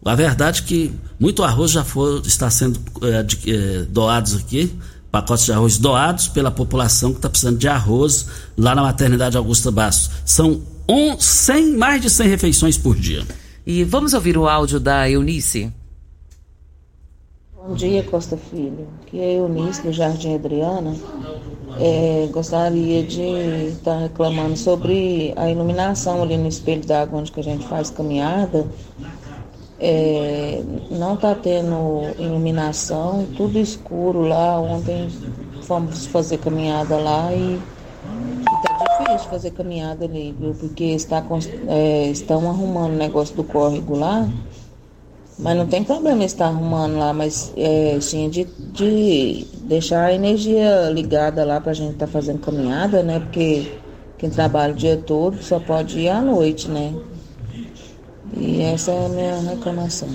[0.05, 4.71] A verdade é que muito arroz já foi, está sendo é, de, é, doados aqui,
[5.11, 9.71] pacotes de arroz doados pela população que está precisando de arroz lá na maternidade Augusta
[9.71, 10.11] Bastos.
[10.23, 13.23] São um, 100, mais de 100 refeições por dia.
[13.65, 15.71] E vamos ouvir o áudio da Eunice.
[17.55, 18.87] Bom dia, Costa Filho.
[19.03, 20.95] Aqui é Eunice, do Jardim Adriana.
[21.79, 23.21] É, gostaria de
[23.67, 27.91] estar tá reclamando sobre a iluminação ali no espelho d'água onde que a gente faz
[27.91, 28.65] caminhada.
[29.79, 34.59] É, não está tendo iluminação, tudo escuro lá.
[34.59, 35.07] Ontem
[35.61, 37.59] fomos fazer caminhada lá e
[39.19, 40.53] difícil fazer caminhada ali, viu?
[40.53, 41.23] Porque está,
[41.67, 44.27] é, estão arrumando o negócio do córrego lá.
[45.37, 50.89] Mas não tem problema estar arrumando lá, mas é, sim de, de deixar a energia
[50.89, 53.21] ligada lá para a gente estar tá fazendo caminhada, né?
[53.21, 53.71] Porque
[54.17, 56.93] quem trabalha o dia todo só pode ir à noite, né?
[58.35, 60.09] E essa é a minha reclamação.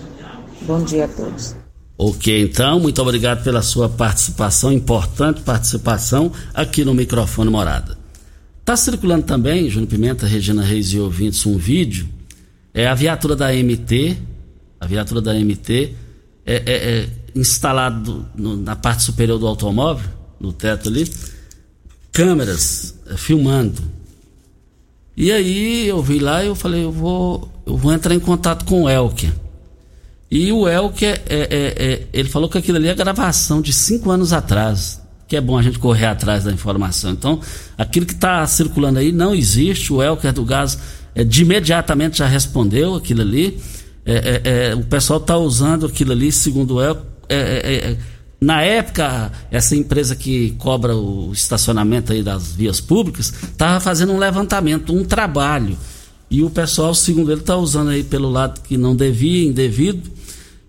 [0.63, 1.57] Bom dia a todos.
[1.97, 8.04] Ok, então, muito obrigado pela sua participação, importante participação aqui no microfone Morada.
[8.65, 12.09] Está circulando também, Júnior Pimenta, Regina Reis e ouvintes, um vídeo.
[12.73, 14.17] É a viatura da MT,
[14.81, 15.95] a viatura da MT
[16.47, 20.09] é, é, é instalado no, na parte superior do automóvel,
[20.41, 21.07] no teto ali,
[22.11, 23.83] câmeras é, filmando.
[25.15, 28.65] E aí eu vi lá e eu falei, eu vou, eu vou entrar em contato
[28.65, 29.31] com o Elker.
[30.31, 34.11] E o Elker, é, é, é, ele falou que aquilo ali é gravação de cinco
[34.11, 35.04] anos atrás
[35.35, 37.11] que é bom a gente correr atrás da informação.
[37.11, 37.41] Então,
[37.77, 39.93] aquilo que está circulando aí não existe.
[39.93, 40.79] O Elker do Gás
[41.13, 43.61] é, de imediatamente já respondeu aquilo ali.
[44.07, 44.15] É,
[44.45, 47.05] é, é o pessoal está usando aquilo ali, segundo o Elker.
[47.29, 47.97] É, é,
[48.41, 54.19] na época, essa empresa que cobra o estacionamento aí das vias públicas estava fazendo um
[54.19, 55.77] levantamento, um trabalho.
[56.31, 60.09] E o pessoal, segundo ele, está usando aí pelo lado que não devia, indevido.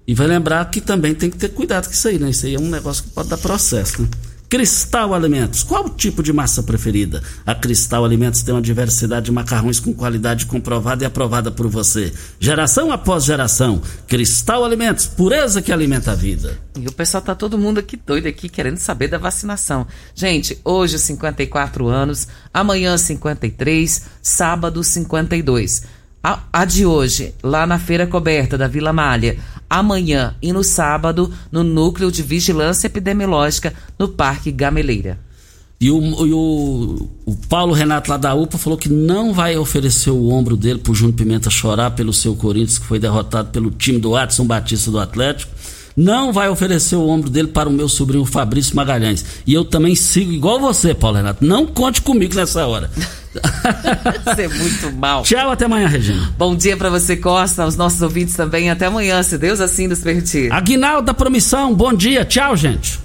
[0.08, 2.32] E vai lembrar que também tem que ter cuidado com isso aí, né?
[2.32, 4.08] Isso aí é um negócio que pode dar processo, né?
[4.50, 5.64] Cristal Alimentos.
[5.64, 7.22] Qual o tipo de massa preferida?
[7.46, 12.14] A Cristal Alimentos tem uma diversidade de macarrões com qualidade comprovada e aprovada por você.
[12.40, 13.82] Geração após geração.
[14.08, 16.60] Cristal Alimentos, pureza que alimenta a vida.
[16.80, 19.88] E o pessoal tá todo mundo aqui doido aqui querendo saber da vacinação.
[20.14, 25.95] Gente, hoje 54 anos, amanhã 53, sábado 52.
[26.28, 29.38] A, a de hoje, lá na feira coberta da Vila Malha
[29.70, 35.20] amanhã e no sábado no Núcleo de Vigilância Epidemiológica no Parque Gameleira.
[35.80, 40.10] E o, e o, o, Paulo Renato lá da UPA falou que não vai oferecer
[40.10, 44.00] o ombro dele pro Júnior Pimenta chorar pelo seu Corinthians, que foi derrotado pelo time
[44.00, 45.52] do Watson Batista do Atlético.
[45.96, 49.26] Não vai oferecer o ombro dele para o meu sobrinho Fabrício Magalhães.
[49.48, 51.46] E eu também sigo igual você, Paulo Renato.
[51.46, 52.90] Não conte comigo nessa hora.
[54.24, 55.24] Você é muito mal.
[55.24, 56.34] Tchau, até amanhã, Regina.
[56.38, 58.70] Bom dia para você, Costa, aos nossos ouvintes também.
[58.70, 60.54] Até amanhã, se Deus assim nos permitir.
[60.54, 62.24] Aguinaldo da Promissão, bom dia.
[62.24, 63.05] Tchau, gente.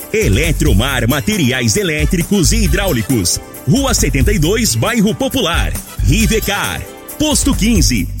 [0.13, 3.39] Eletromar Materiais Elétricos e Hidráulicos.
[3.67, 5.71] Rua 72, Bairro Popular.
[6.03, 6.81] Rivecar.
[7.17, 8.20] Posto 15.